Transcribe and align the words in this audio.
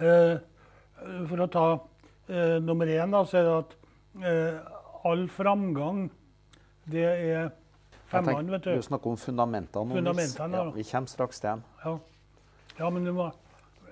Eh, 0.00 0.38
for 1.28 1.42
å 1.44 1.48
ta 1.52 1.64
eh, 2.28 2.58
nummer 2.64 2.88
én, 2.92 3.10
da, 3.12 3.24
så 3.28 3.40
er 3.40 3.46
det 3.48 3.56
at 3.58 3.74
eh, 4.24 4.78
all 5.08 5.26
framgang, 5.32 6.06
det 6.90 7.04
er 7.08 7.50
femmene, 8.10 8.50
vet 8.56 8.64
Du 8.66 8.74
du. 8.74 8.82
snakker 8.82 9.12
om 9.12 9.16
fundamentene. 9.20 9.94
Fundamentene, 9.96 10.56
ja. 10.64 10.70
Vi 10.74 10.84
kommer 10.90 11.12
straks 11.12 11.40
til 11.40 11.50
dem. 11.50 11.62
Ja. 11.84 11.94
ja, 12.80 12.90
men 12.90 13.04
du 13.06 13.12
må 13.16 13.30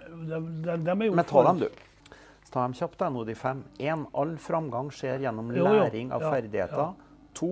de, 0.09 0.39
de, 0.65 0.77
de 0.87 0.91
er 0.95 1.05
jo 1.11 1.15
Men 1.15 1.29
ta 1.29 1.43
dem, 1.51 1.59
du. 1.67 2.15
Ta 2.49 2.63
dem 2.65 2.73
kjapt, 2.79 3.03
nå, 3.13 3.25
de 3.29 3.35
fem. 3.37 3.59
Én, 3.85 4.07
all 4.17 4.37
framgang 4.41 4.89
skjer 4.95 5.21
gjennom 5.27 5.51
Jo, 5.53 5.67
jo. 5.67 5.75
læring 5.83 6.13
av 6.17 6.25
Ja, 6.25 6.31
ferdigheter. 6.33 6.95
To, 7.37 7.51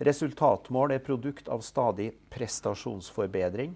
resultatmål 0.00 0.94
er 0.96 1.02
produkt 1.04 1.48
av 1.52 1.60
stadig 1.60 2.14
prestasjonsforbedring. 2.32 3.74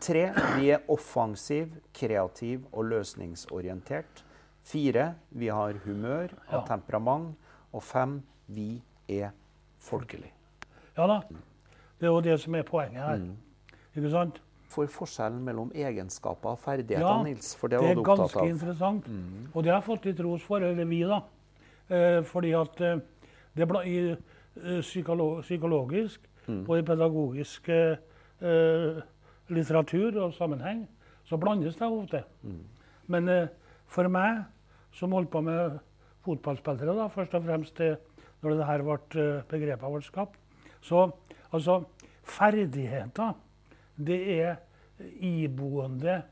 Tre, 0.00 0.28
vi 0.58 0.70
er 0.70 0.84
offensiv, 0.88 1.72
kreativ 1.94 2.66
og 2.72 2.84
løsningsorientert. 2.92 4.24
Fire, 4.62 5.14
vi 5.30 5.48
har 5.50 5.78
humør 5.84 6.34
og 6.48 6.66
temperament. 6.68 7.34
Og 7.72 7.82
fem, 7.82 8.20
vi 8.46 8.82
er 9.08 9.30
folkelig. 9.82 10.30
Ja 10.96 11.06
da. 11.06 11.20
Det 11.98 12.06
er 12.06 12.12
jo 12.12 12.20
det 12.20 12.36
som 12.40 12.54
er 12.54 12.62
poenget 12.62 13.02
her. 13.02 13.16
Mm. 13.16 13.36
Ikke 13.96 14.10
sant? 14.10 14.40
For 14.68 14.86
forskjellen 14.92 15.40
mellom 15.44 15.70
egenskaper 15.74 16.54
og 16.54 16.58
ferdigheter, 16.62 17.06
Ja, 17.06 17.22
Nils, 17.24 17.54
for 17.56 17.68
det 17.68 17.80
Det 17.80 17.90
er 17.90 18.02
ganske 18.04 18.48
interessant. 18.48 19.06
Og 19.54 19.64
det 19.64 19.72
har 19.72 19.80
jeg 19.80 19.86
fått 19.86 20.04
litt 20.04 20.20
ros 20.20 20.42
for, 20.44 20.58
eller 20.58 20.84
vi, 20.84 21.02
da. 21.02 21.20
Eh, 21.88 22.22
fordi 22.24 22.52
at 22.52 22.80
eh, 22.80 22.98
det 23.56 23.68
ble, 23.68 23.80
i 23.88 23.98
eh, 24.10 24.80
psykolo 24.80 25.40
psykologisk 25.40 26.20
og 26.48 26.78
i 26.78 26.82
pedagogisk 26.82 27.68
eh, 27.68 27.96
eh, 28.40 29.00
litteratur 29.52 30.16
og 30.22 30.34
sammenheng 30.36 30.84
så 31.28 31.36
blandes 31.40 31.76
det 31.76 31.88
ofte. 31.88 32.22
Men 33.06 33.28
eh, 33.28 33.48
for 33.88 34.08
meg, 34.12 34.44
som 34.92 35.12
holdt 35.12 35.30
på 35.32 35.42
med 35.44 35.78
fotballspillere, 36.24 36.96
da, 36.96 37.08
først 37.12 37.34
og 37.34 37.44
fremst 37.44 37.78
det, 37.78 37.96
når 38.42 38.58
det 38.58 38.68
her 38.68 38.84
ble, 38.86 38.98
eh, 39.20 39.42
begrepet 39.50 39.94
ble 39.94 40.02
skapt, 40.04 40.38
så 40.80 41.08
altså 41.52 41.82
ferdigheter, 42.28 43.34
det 43.96 44.18
er 44.38 44.56
iboende 45.20 46.22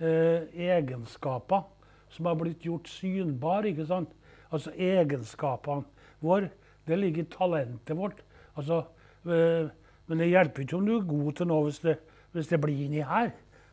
eh, 0.00 0.46
egenskaper 0.54 1.66
som 2.12 2.28
har 2.28 2.38
blitt 2.38 2.64
gjort 2.64 2.88
synbare. 2.88 3.68
ikke 3.68 3.86
sant? 3.86 4.12
Altså 4.50 4.72
egenskapene 4.72 5.84
våre, 6.20 6.50
det 6.86 6.98
ligger 6.98 7.22
i 7.22 7.30
talentet 7.32 7.96
vårt. 7.96 8.22
Altså, 8.56 8.84
eh, 9.26 9.68
men 10.06 10.22
det 10.22 10.30
hjelper 10.30 10.64
ikke 10.64 10.76
om 10.76 10.86
du 10.86 10.94
er 10.96 11.08
god 11.08 11.32
til 11.36 11.50
noe 11.50 11.66
hvis 11.68 11.82
det, 11.84 11.98
hvis 12.38 12.50
det 12.52 12.60
blir 12.62 12.86
inni 12.86 13.02
her. 13.04 13.32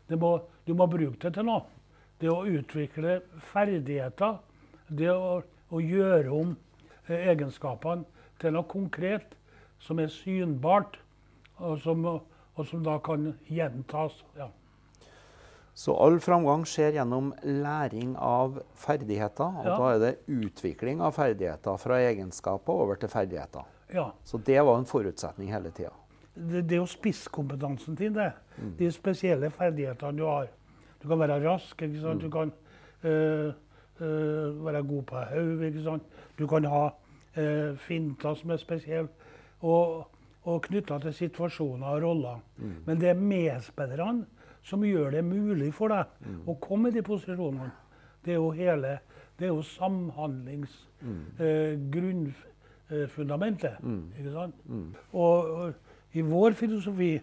Det 0.09 0.17
må, 0.21 0.35
du 0.67 0.73
må 0.77 0.88
bruke 0.89 1.17
det 1.21 1.33
til 1.38 1.47
noe. 1.47 1.63
Det 2.21 2.30
å 2.31 2.44
utvikle 2.47 3.19
ferdigheter, 3.52 4.38
det 4.89 5.09
å, 5.11 5.39
å 5.71 5.81
gjøre 5.81 6.31
om 6.33 6.53
eh, 7.08 7.30
egenskapene 7.31 8.05
til 8.41 8.53
noe 8.55 8.67
konkret 8.69 9.36
som 9.83 9.99
er 10.02 10.11
synbart, 10.13 10.97
og 11.59 11.80
som, 11.83 12.05
og 12.05 12.63
som 12.67 12.83
da 12.83 12.97
kan 13.03 13.33
gjentas. 13.52 14.17
Ja. 14.38 14.49
Så 15.75 15.91
all 15.99 16.21
framgang 16.23 16.63
skjer 16.67 16.95
gjennom 16.95 17.33
læring 17.43 18.13
av 18.16 18.61
ferdigheter. 18.80 19.58
Og 19.59 19.66
Ja. 19.67 19.75
da 19.77 19.89
er 19.93 19.99
det 19.99 20.11
utvikling 20.31 21.02
av 21.03 21.16
ferdigheter 21.17 21.77
fra 21.77 21.97
egenskaper 21.99 22.71
over 22.86 22.95
til 22.95 23.09
ferdigheter. 23.11 23.66
ja. 23.93 24.11
Så 24.23 24.38
det 24.38 24.61
var 24.63 24.77
en 24.80 24.86
forutsetning 24.88 25.52
hele 25.52 25.71
tida. 25.71 25.91
Det, 26.36 26.64
det 26.69 26.72
er 26.72 26.81
jo 26.81 26.86
spisskompetansen 26.86 27.95
din, 27.95 28.16
det. 28.16 28.31
De 28.80 28.91
spesielle 28.91 29.50
ferdighetene 29.50 30.17
du 30.17 30.25
har. 30.25 30.47
Du 31.03 31.08
kan 31.08 31.19
være 31.19 31.39
rask, 31.50 31.81
ikke 31.81 32.02
sant? 32.02 32.22
du 32.22 32.30
kan 32.30 32.52
øh, 33.03 33.53
øh, 34.00 34.66
være 34.66 34.83
god 34.83 35.03
på 35.03 35.16
hodet. 35.16 36.02
Du 36.39 36.47
kan 36.47 36.66
ha 36.66 36.89
øh, 37.38 37.77
finter 37.77 38.33
som 38.33 38.50
er 38.50 38.58
spesielle, 38.58 39.08
og, 39.61 40.08
og 40.44 40.61
knytta 40.61 40.99
til 40.99 41.14
situasjoner 41.14 41.87
og 41.87 42.04
roller. 42.04 42.39
Men 42.86 43.02
det 43.02 43.09
er 43.09 43.14
medspillerne 43.14 44.26
som 44.64 44.83
gjør 44.83 45.11
det 45.11 45.23
mulig 45.26 45.73
for 45.73 45.88
deg 45.88 46.05
å 46.48 46.55
komme 46.61 46.89
i 46.89 46.92
de 46.95 47.02
posisjonene. 47.05 47.71
Det 48.26 48.32
er 48.33 48.36
jo 48.42 48.52
hele 48.52 48.99
Det 49.39 49.45
er 49.45 49.52
jo 49.52 49.61
samhandlings 49.61 50.88
eh, 51.39 51.76
grunnfundamentet. 51.92 53.76
Ikke 54.17 54.32
sant? 54.32 54.55
Og, 55.11 55.49
og 55.52 55.73
i 56.15 56.23
vår 56.23 56.55
filosofi 56.55 57.14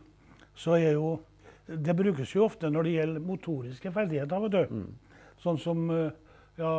så 0.55 0.77
er 0.77 0.93
jo 0.99 1.21
Det 1.67 1.95
brukes 1.97 2.35
jo 2.35 2.45
ofte 2.45 2.69
når 2.69 2.83
det 2.85 2.93
gjelder 2.93 3.21
motoriske 3.25 3.93
ferdigheter. 3.93 4.41
vet 4.43 4.53
du. 4.53 4.81
Sånn 5.41 5.59
som 5.59 5.91
eh, 5.91 6.11
ja, 6.59 6.73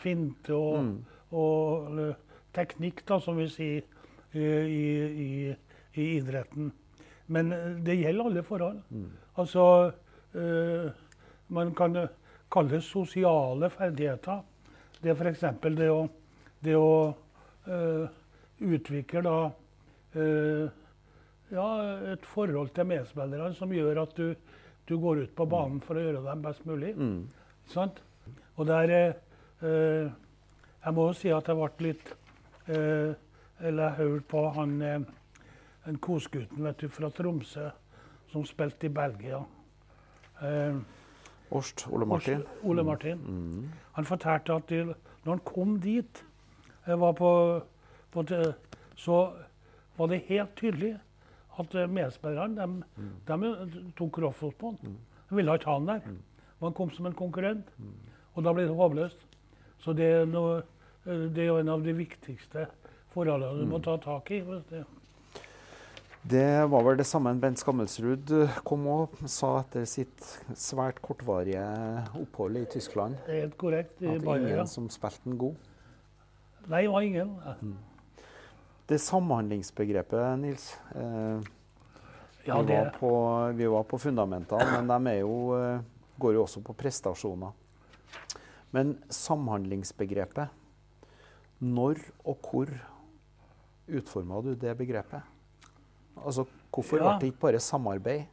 finte 0.00 0.54
og, 0.56 1.04
og 1.30 1.90
eller, 1.90 2.14
teknikk, 2.56 3.04
da, 3.06 3.20
som 3.20 3.36
vi 3.36 3.46
sier 3.52 3.84
i, 4.32 4.40
i, 4.40 4.86
i, 5.26 5.56
i 6.00 6.06
idretten. 6.16 6.72
Men 7.26 7.52
eh, 7.52 7.76
det 7.84 7.98
gjelder 8.00 8.30
alle 8.30 8.42
forhold. 8.42 8.80
Altså 9.36 9.92
eh, 10.34 10.90
Man 11.48 11.74
kan 11.74 11.96
eh, 11.96 12.08
kalle 12.50 12.70
det 12.70 12.82
sosiale 12.82 13.70
ferdigheter. 13.70 14.42
Det 15.02 15.12
er 15.12 15.20
f.eks. 15.20 15.44
det 15.76 15.90
å, 15.92 16.08
det 16.64 16.74
å 16.80 17.14
eh, 17.68 18.08
utvikle 18.64 19.22
da 19.22 19.38
eh, 20.16 20.72
ja, 21.54 21.68
et 22.12 22.26
forhold 22.26 22.72
til 22.74 22.88
medspillerne 22.90 23.54
som 23.54 23.72
gjør 23.72 24.02
at 24.02 24.16
du, 24.18 24.34
du 24.88 24.96
går 25.00 25.24
ut 25.24 25.34
på 25.36 25.46
banen 25.50 25.80
for 25.84 25.98
å 25.98 26.04
gjøre 26.04 26.24
dem 26.26 26.42
best 26.44 26.66
mulig. 26.68 26.94
Sant? 27.70 28.02
Og 28.56 28.66
der 28.68 28.90
eh, 28.94 30.10
Jeg 30.84 30.94
må 30.94 31.06
jo 31.08 31.14
si 31.16 31.30
at 31.32 31.48
jeg 31.48 31.56
ble 31.56 31.86
litt 31.88 32.10
eh, 32.68 33.14
Eller 33.64 33.82
jeg 33.88 33.96
hørte 33.96 34.26
på 34.30 34.42
han 34.54 34.74
eh, 34.82 35.06
en 35.88 35.98
kosgutten 36.00 36.64
vet 36.64 36.80
du, 36.80 36.88
fra 36.88 37.10
Tromsø 37.12 37.70
som 38.32 38.44
spilte 38.48 38.88
i 38.88 38.92
Belgia. 38.92 39.40
Eh, 40.42 40.78
Orst 41.54 41.86
Ole 41.92 42.06
Martin. 42.08 42.42
Ole 42.64 42.82
Martin. 42.82 43.20
Han 43.94 44.08
fortalte 44.08 44.56
at 44.56 44.68
de, 44.72 44.94
når 45.24 45.30
han 45.30 45.42
kom 45.44 45.76
dit, 45.80 46.24
eh, 46.86 46.96
var 47.00 47.12
på, 47.12 47.32
på 48.10 48.24
så 48.96 49.18
var 49.96 50.10
det 50.10 50.24
helt 50.28 50.56
tydelig 50.56 50.94
at 51.58 51.74
eh, 51.74 51.86
medspillerne 51.86 52.54
de, 53.26 53.36
de 53.74 53.82
tok 53.98 54.18
Roffos 54.24 54.54
på 54.58 54.72
han. 54.74 54.96
De 55.30 55.36
ville 55.38 55.54
ikke 55.58 55.70
ha 55.70 55.78
han 55.78 55.86
der. 55.86 56.00
Og 56.60 56.68
han 56.68 56.74
kom 56.78 56.90
som 56.94 57.06
en 57.06 57.14
konkurrent. 57.18 57.68
Og 58.34 58.42
da 58.44 58.52
ble 58.52 58.66
det 58.66 58.74
håpløst. 58.76 59.20
Så 59.84 59.92
det 59.94 60.06
er, 60.20 60.24
noe, 60.26 60.62
eh, 61.06 61.28
det 61.34 61.44
er 61.44 61.50
jo 61.52 61.58
en 61.60 61.68
av 61.76 61.82
de 61.84 61.92
viktigste 61.92 62.66
forholdene 63.14 63.60
du 63.62 63.66
må 63.70 63.78
ta 63.82 63.96
tak 63.98 64.30
i. 64.30 64.40
det- 64.70 64.84
Det 66.26 66.64
var 66.70 66.82
vel 66.82 66.96
det 66.96 67.04
samme 67.06 67.34
Bent 67.38 67.58
Skammelsrud 67.60 68.30
eh, 68.32 68.54
kom 68.64 68.86
og 68.88 69.10
sa 69.28 69.58
etter 69.60 69.84
sitt 69.84 70.24
svært 70.56 71.02
kortvarige 71.04 71.60
opphold 72.16 72.56
i 72.56 72.64
Tyskland. 72.64 73.16
Det 73.26 73.34
er 73.36 73.40
helt 73.42 73.58
korrekt. 73.58 74.00
i 74.02 74.06
At 74.16 74.22
ingen 74.24 74.66
som 74.66 74.88
spilte 74.88 75.20
den 75.24 75.36
god. 75.36 75.54
Nei, 76.66 76.80
det 76.82 76.90
var 76.90 77.00
ingen. 77.02 77.36
Det 78.86 78.98
samhandlingsbegrepet, 79.00 80.38
Nils. 80.38 80.78
Eh, 80.94 81.40
Ja, 82.46 82.58
vi, 82.62 82.74
var 82.76 82.90
på, 83.00 83.10
vi 83.56 83.66
var 83.66 83.82
på 83.88 83.98
fundamentene, 83.98 84.82
men 84.82 85.04
de 85.06 85.14
jo, 85.22 85.36
eh, 85.56 85.80
går 86.20 86.34
jo 86.36 86.42
også 86.44 86.60
på 86.62 86.74
prestasjoner. 86.76 87.52
Men 88.72 88.98
samhandlingsbegrepet 89.08 90.48
Når 91.62 91.96
og 92.26 92.36
hvor 92.42 92.68
utforma 93.88 94.42
du 94.44 94.54
det 94.54 94.76
begrepet? 94.76 95.22
Altså, 96.26 96.44
Hvorfor 96.74 96.98
Ja. 96.98 97.16
ble 97.16 97.20
det 97.20 97.32
ikke 97.32 97.40
bare 97.40 97.60
samarbeid? 97.60 98.26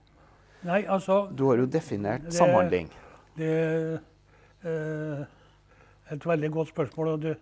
nei, 0.63 0.83
altså 0.83 1.29
Du 1.35 1.47
har 1.47 1.57
jo 1.57 1.65
definert 1.65 2.23
Det- 2.23 2.33
samhandling. 2.33 2.89
Det 3.37 3.47
er 3.47 3.99
eh, 4.65 5.25
et 6.11 6.25
veldig 6.25 6.51
godt 6.51 6.67
spørsmål. 6.75 7.07
Og, 7.07 7.21
du, 7.21 7.35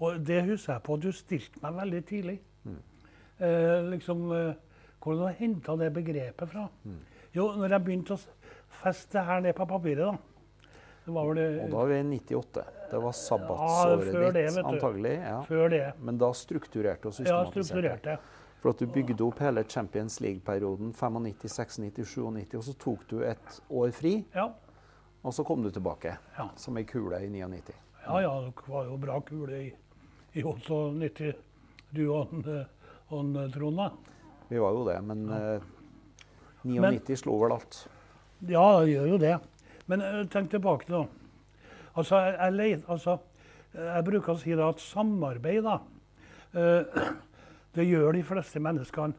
og 0.00 0.24
det 0.26 0.44
husker 0.44 0.72
jeg 0.72 0.82
på 0.82 0.96
du 1.00 1.12
stilte 1.12 1.62
meg 1.62 1.72
veldig 1.74 2.04
tidlig. 2.06 2.40
Eh, 3.38 3.82
liksom, 3.90 4.30
eh, 4.32 4.54
hvor 5.02 5.14
du 5.18 5.26
henta 5.38 5.76
det 5.76 5.90
begrepet 5.92 6.48
fra. 6.48 6.68
Jo, 7.36 7.50
når 7.56 7.68
jeg 7.76 7.84
begynte 7.84 8.14
å 8.16 8.20
feste 8.82 9.12
det 9.18 9.24
her 9.28 9.40
ned 9.44 9.54
på 9.58 9.66
papiret, 9.68 9.98
da 10.06 10.16
Det 11.06 11.12
var 11.14 11.26
vel 11.28 11.36
det, 11.36 11.64
Og 11.64 11.70
da 11.70 11.82
er 11.82 11.86
vi 11.86 11.98
i 12.00 12.02
98. 12.18 12.64
Det 12.90 12.98
var 12.98 13.12
Ja, 13.12 13.12
sabbatsåret 13.12 14.08
før 14.12 14.32
det, 14.32 14.46
ditt, 14.48 14.64
antagelig. 14.64 15.12
Ja. 15.20 15.42
før 15.42 15.68
det. 15.70 15.92
Men 16.02 16.18
da 16.18 16.32
strukturerte 16.32 17.06
og 17.06 17.12
Ja, 17.12 17.24
systematiserte. 17.44 18.10
Ja, 18.10 18.16
For 18.60 18.70
at 18.70 18.78
du 18.78 18.86
bygde 18.86 19.20
opp 19.22 19.38
hele 19.38 19.62
Champions 19.64 20.18
League-perioden 20.20 20.92
95, 20.92 21.34
96, 21.48 21.78
97, 21.78 22.56
og 22.56 22.62
så 22.64 22.74
tok 22.78 23.06
du 23.08 23.20
et 23.22 23.60
år 23.70 23.92
fri, 23.92 24.24
Ja. 24.34 24.48
og 25.22 25.32
så 25.32 25.44
kom 25.44 25.62
du 25.62 25.70
tilbake 25.70 26.16
Ja. 26.38 26.48
som 26.56 26.76
ei 26.76 26.82
kule 26.84 27.14
i 27.22 27.28
99. 27.28 27.74
ja, 28.06 28.18
ja, 28.20 28.40
det 28.40 28.54
var 28.68 28.84
jo 28.86 28.96
bra 28.96 29.20
kule 29.20 29.52
i, 29.66 29.72
i 30.34 30.42
98, 30.42 31.34
du 31.94 32.10
og, 32.12 32.28
han, 33.10 33.36
eh, 33.36 33.50
Trond. 33.54 33.80
Vi 34.48 34.58
var 34.62 34.72
jo 34.72 34.84
det, 34.86 34.96
men 35.02 35.28
eh, 35.32 35.68
99 36.66 37.16
slo 37.22 37.38
vel 37.42 37.56
alt. 37.56 37.86
Ja, 38.46 38.64
det 38.80 38.90
gjør 38.92 39.12
jo 39.14 39.20
det. 39.22 39.36
Men 39.90 40.02
eh, 40.02 40.22
tenk 40.30 40.50
tilbake, 40.50 40.90
da. 40.90 41.04
Altså, 41.96 42.20
jeg, 42.28 42.80
altså, 42.92 43.18
jeg 43.76 44.06
bruker 44.06 44.34
å 44.34 44.40
si 44.40 44.52
at 44.52 44.82
samarbeid, 44.82 45.66
da 45.66 45.78
eh, 46.56 47.06
Det 47.76 47.84
gjør 47.84 48.16
de 48.16 48.22
fleste 48.24 48.60
menneskene 48.64 49.12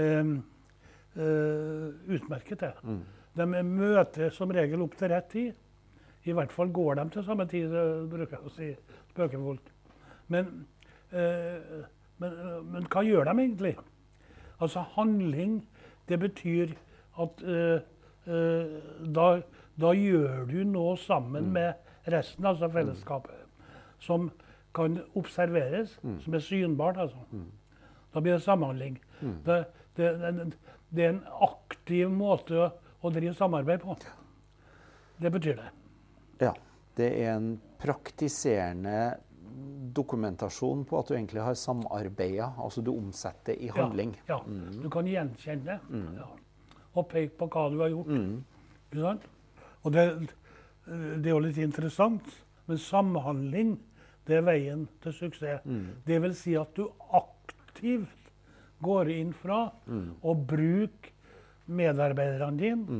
eh, 0.00 0.30
eh, 1.20 2.12
utmerket 2.16 2.62
til. 2.62 2.78
Mm. 2.80 3.02
De 3.36 3.64
møter 3.68 4.32
som 4.32 4.48
regel 4.54 4.80
opp 4.80 4.96
til 4.96 5.12
rett 5.12 5.28
tid. 5.28 5.58
I 6.24 6.32
hvert 6.32 6.52
fall 6.52 6.72
går 6.72 6.96
de 6.96 7.04
til 7.12 7.26
samme 7.26 7.44
tid, 7.48 7.74
bruker 8.08 8.38
jeg 8.38 8.48
å 8.48 8.54
si 8.54 8.70
spøkefullt. 9.12 9.68
Men, 10.32 10.64
eh, 11.12 11.84
men, 12.18 12.34
men 12.72 12.88
hva 12.92 13.04
gjør 13.06 13.28
de 13.28 13.34
egentlig? 13.36 13.74
Altså 14.58 14.82
handling, 14.96 15.60
det 16.08 16.18
betyr 16.20 16.74
at 17.22 17.42
uh, 17.44 17.78
uh, 18.28 18.78
da, 19.14 19.28
da 19.78 19.92
gjør 19.94 20.44
du 20.50 20.58
noe 20.66 20.96
sammen 21.00 21.52
med 21.54 21.74
resten, 22.08 22.46
altså 22.46 22.70
fellesskapet, 22.72 23.34
som 24.02 24.30
kan 24.74 24.98
observeres, 25.18 25.98
som 26.22 26.34
er 26.34 26.44
synbart. 26.44 26.98
altså. 26.98 27.18
Da 28.14 28.20
blir 28.20 28.36
det 28.36 28.42
samhandling. 28.42 28.98
Det, 29.46 29.64
det, 29.96 30.12
det, 30.20 30.52
det 30.94 31.04
er 31.04 31.10
en 31.16 31.24
aktiv 31.42 32.10
måte 32.10 32.56
å, 32.56 32.68
å 33.02 33.10
drive 33.12 33.34
samarbeid 33.36 33.82
på. 33.82 33.96
Det 35.18 35.32
betyr 35.34 35.58
det. 35.58 35.70
Ja. 36.40 36.54
Det 36.98 37.08
er 37.14 37.36
en 37.36 37.52
praktiserende 37.78 39.18
dokumentasjon 39.94 40.84
på 40.88 40.98
at 40.98 41.08
du 41.08 41.14
egentlig 41.16 41.42
har 41.42 41.56
samarbeida. 41.58 42.52
Altså 42.58 42.82
du 42.84 42.92
omsetter 42.94 43.56
i 43.58 43.70
handling. 43.74 44.14
Ja, 44.28 44.40
ja. 44.44 44.68
Du 44.82 44.88
kan 44.92 45.08
gjenkjenne 45.08 45.64
det. 45.64 46.02
Ja. 46.18 46.28
Og 46.98 47.08
peke 47.10 47.34
på 47.38 47.48
hva 47.52 47.66
du 47.72 47.80
har 47.82 47.92
gjort. 47.92 48.12
Ikke 48.88 49.02
sant? 49.04 49.26
Og 49.86 49.94
det, 49.94 50.06
det 50.86 51.28
er 51.28 51.34
jo 51.34 51.42
litt 51.44 51.60
interessant, 51.62 52.32
men 52.68 52.80
samhandling 52.82 53.76
det 54.28 54.40
er 54.40 54.44
veien 54.44 54.86
til 55.02 55.14
suksess. 55.16 55.64
Det 56.04 56.18
vil 56.20 56.34
si 56.36 56.56
at 56.60 56.74
du 56.76 56.88
aktivt 57.16 58.32
går 58.84 59.10
inn 59.14 59.32
fra 59.34 59.68
og 60.22 60.44
bruker 60.50 61.14
medarbeiderne 61.68 62.56
dine, 62.56 62.98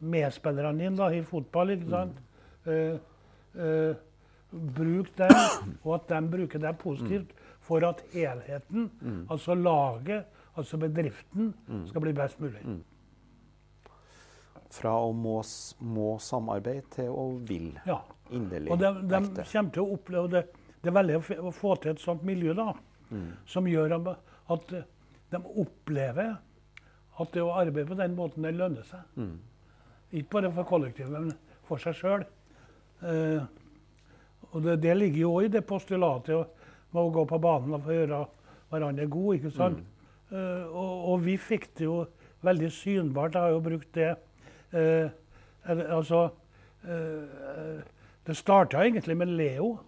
medspillerne 0.00 0.82
dine 0.82 0.96
da, 0.98 1.08
i 1.12 1.22
fotball, 1.24 1.72
ikke 1.76 1.88
sant? 1.88 2.18
Uh, 2.66 2.98
eh, 3.56 3.94
bruk 4.50 5.10
den, 5.18 5.34
og 5.84 5.94
at 5.96 6.08
de 6.10 6.20
bruker 6.32 6.62
deg 6.62 6.78
positivt 6.80 7.34
for 7.64 7.84
at 7.86 8.02
helheten, 8.14 8.88
altså 9.30 9.54
laget, 9.54 10.24
altså 10.58 10.80
bedriften, 10.80 11.52
skal 11.86 12.04
bli 12.06 12.14
best 12.16 12.40
mulig. 12.42 12.62
Fra 14.70 14.94
å 15.02 15.10
må, 15.16 15.40
må 15.82 16.14
samarbeide 16.22 16.86
til 16.94 17.10
å 17.10 17.26
vil. 17.46 17.72
Ja. 17.86 18.00
Inderlig. 18.30 18.70
Og 18.70 18.78
de, 18.78 18.90
de 19.10 19.18
kommer 19.42 19.72
til 19.74 19.82
å 19.82 19.96
oppleve 19.96 20.28
det. 20.30 20.42
Det 20.80 20.90
er 20.92 20.94
veldig 20.94 21.16
å, 21.18 21.50
få 21.52 21.74
til 21.82 21.92
et 21.96 22.02
sånt 22.02 22.22
miljø 22.24 22.54
da, 22.56 22.70
som 23.50 23.66
gjør 23.68 23.96
at 23.98 24.70
de 24.70 25.40
opplever 25.60 26.36
at 27.20 27.32
det 27.34 27.42
å 27.44 27.52
arbeide 27.58 27.90
på 27.90 27.98
den 27.98 28.14
måten, 28.16 28.46
det 28.46 28.54
lønner 28.56 28.86
seg. 28.88 29.18
Ikke 30.10 30.38
bare 30.38 30.52
for 30.54 30.68
kollektivet, 30.70 31.12
men 31.12 31.34
for 31.68 31.82
seg 31.82 31.98
sjøl. 31.98 32.24
Eh, 33.06 33.42
og 34.52 34.62
det, 34.64 34.78
det 34.82 34.96
ligger 34.96 35.20
jo 35.20 35.32
òg 35.38 35.44
i 35.48 35.52
det 35.54 35.64
postulatet 35.66 36.46
med 36.90 37.02
å 37.02 37.10
gå 37.14 37.24
på 37.30 37.38
banen 37.42 37.74
og 37.76 37.84
få 37.86 37.92
gjøre 37.94 38.24
hverandre 38.70 39.06
gode. 39.10 39.36
ikke 39.38 39.50
sant? 39.54 39.78
Eh, 40.30 40.64
og, 40.70 41.08
og 41.12 41.22
vi 41.24 41.36
fikk 41.38 41.68
det 41.78 41.84
jo 41.86 42.04
veldig 42.46 42.70
synbart. 42.72 43.34
Jeg 43.34 43.42
har 43.42 43.50
jo 43.56 43.60
brukt 43.60 43.94
det 43.94 44.16
er- 44.72 45.10
Altså 45.62 46.28
uh, 46.84 47.80
Det 48.24 48.36
starta 48.36 48.78
egentlig 48.86 49.16
med 49.16 49.28
Leo. 49.28 49.78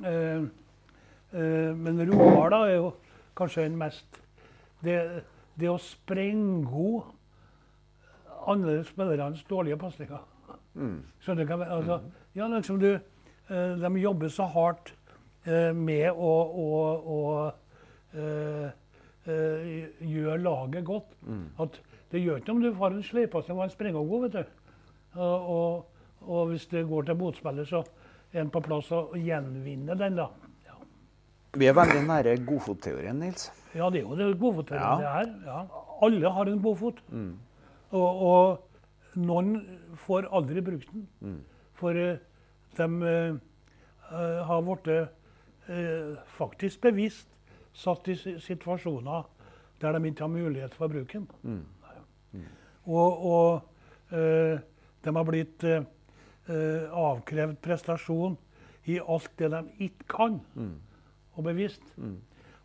Men 0.00 0.50
Roar 2.10 2.48
da 2.50 2.62
er 2.66 2.74
jo 2.78 2.92
kanskje 3.36 3.62
den 3.66 3.76
mest 3.78 4.06
Det, 4.84 4.96
det 5.60 5.68
å 5.68 5.76
sprenge 5.78 7.02
andre 8.48 8.78
spillernes 8.88 9.42
dårlige 9.44 9.76
pasninger. 9.76 10.22
Skjønner 11.20 11.44
du 11.44 11.50
hva 11.50 11.58
jeg? 11.60 11.68
Altså, 11.76 11.98
ja, 12.38 12.46
liksom 12.48 12.78
du, 12.80 12.94
de 13.50 13.90
jobber 14.00 14.28
så 14.30 14.46
hardt 14.46 14.92
eh, 15.44 15.72
med 15.74 16.10
å, 16.12 16.34
å, 16.64 16.66
å 17.14 17.20
eh, 18.14 18.68
eh, 19.26 19.80
gjøre 20.06 20.36
laget 20.44 20.84
godt 20.86 21.16
at 21.60 21.80
det 22.10 22.22
gjør 22.24 22.40
ikke 22.40 22.54
om 22.54 22.62
du 22.62 22.70
får 22.74 22.94
en 22.96 23.02
sleipasning 23.06 23.58
og 23.58 23.64
en 23.68 23.72
springer 23.72 24.06
god, 24.06 24.22
vet 24.26 24.38
du. 24.38 24.70
Og, 25.22 25.84
og, 26.26 26.40
hvis 26.50 26.64
det 26.70 26.82
går 26.90 27.06
til 27.06 27.18
motspiller, 27.20 27.66
så 27.66 27.84
er 28.32 28.42
en 28.42 28.50
på 28.50 28.62
plass 28.64 28.88
og 28.94 29.14
gjenvinner 29.18 29.98
den, 29.98 30.18
da. 30.18 30.26
Ja, 30.66 30.78
Vi 31.58 31.68
er 31.70 31.76
veldig 31.78 32.02
nære 32.08 32.34
godfotteorien, 32.46 33.18
Nils. 33.22 33.50
ja 33.74 33.90
det 33.90 34.02
er 34.02 34.08
jo 34.08 34.18
det 34.18 34.26
godfotteorien 34.40 34.82
Ja. 34.82 34.96
det 34.98 35.12
er. 35.20 35.30
Ja. 35.46 35.84
Alle 36.02 36.34
har 36.34 36.50
en 36.50 36.62
godfot. 36.62 36.98
Og, 37.90 38.26
og 38.32 39.18
noen 39.18 39.54
får 40.06 40.26
aldri 40.34 40.62
brukt 40.66 40.90
den. 40.90 41.40
For 41.78 41.94
eh, 41.94 42.18
de 42.76 42.86
eh, 43.02 43.34
eh, 44.10 44.40
har 44.46 44.62
blitt 44.66 44.88
eh, 44.94 46.16
faktisk 46.36 46.80
bevisst 46.86 47.28
satt 47.72 48.08
i 48.10 48.16
situasjoner 48.16 49.28
der 49.80 49.96
de 49.96 50.08
ikke 50.10 50.26
har 50.26 50.32
mulighet 50.32 50.74
for 50.76 50.86
å 50.88 50.92
bruke 50.92 51.18
den. 51.20 51.62
Og, 52.84 53.26
og 53.30 54.16
eh, 54.16 54.58
de 55.04 55.14
har 55.16 55.24
blitt 55.28 55.64
eh, 55.64 55.82
avkrevd 56.90 57.60
prestasjon 57.64 58.36
i 58.90 58.98
alt 59.00 59.30
det 59.38 59.50
de 59.52 59.60
ikke 59.86 60.06
kan, 60.10 60.40
og 61.36 61.44
bevisst. 61.46 61.84